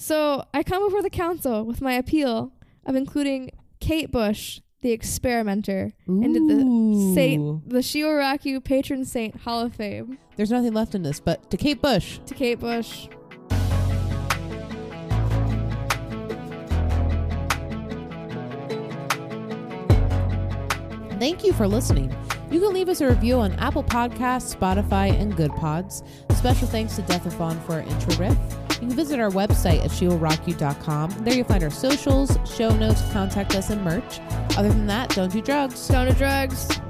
[0.00, 2.52] so I come before the council with my appeal
[2.86, 9.04] of including Kate Bush, the experimenter, into the Saint, the She Will Rock You patron
[9.04, 10.16] saint Hall of Fame.
[10.36, 12.18] There's nothing left in this, but to Kate Bush.
[12.24, 13.08] To Kate Bush.
[21.18, 22.16] Thank you for listening.
[22.50, 26.02] You can leave us a review on Apple Podcasts, Spotify, and Good Pods.
[26.30, 28.38] Special thanks to Death of Fawn for our intro riff.
[28.80, 31.10] You can visit our website at shewillrockyou.com.
[31.24, 34.20] There you'll find our socials, show notes, contact us, and merch.
[34.56, 35.86] Other than that, don't do drugs.
[35.88, 36.80] Don't do drugs.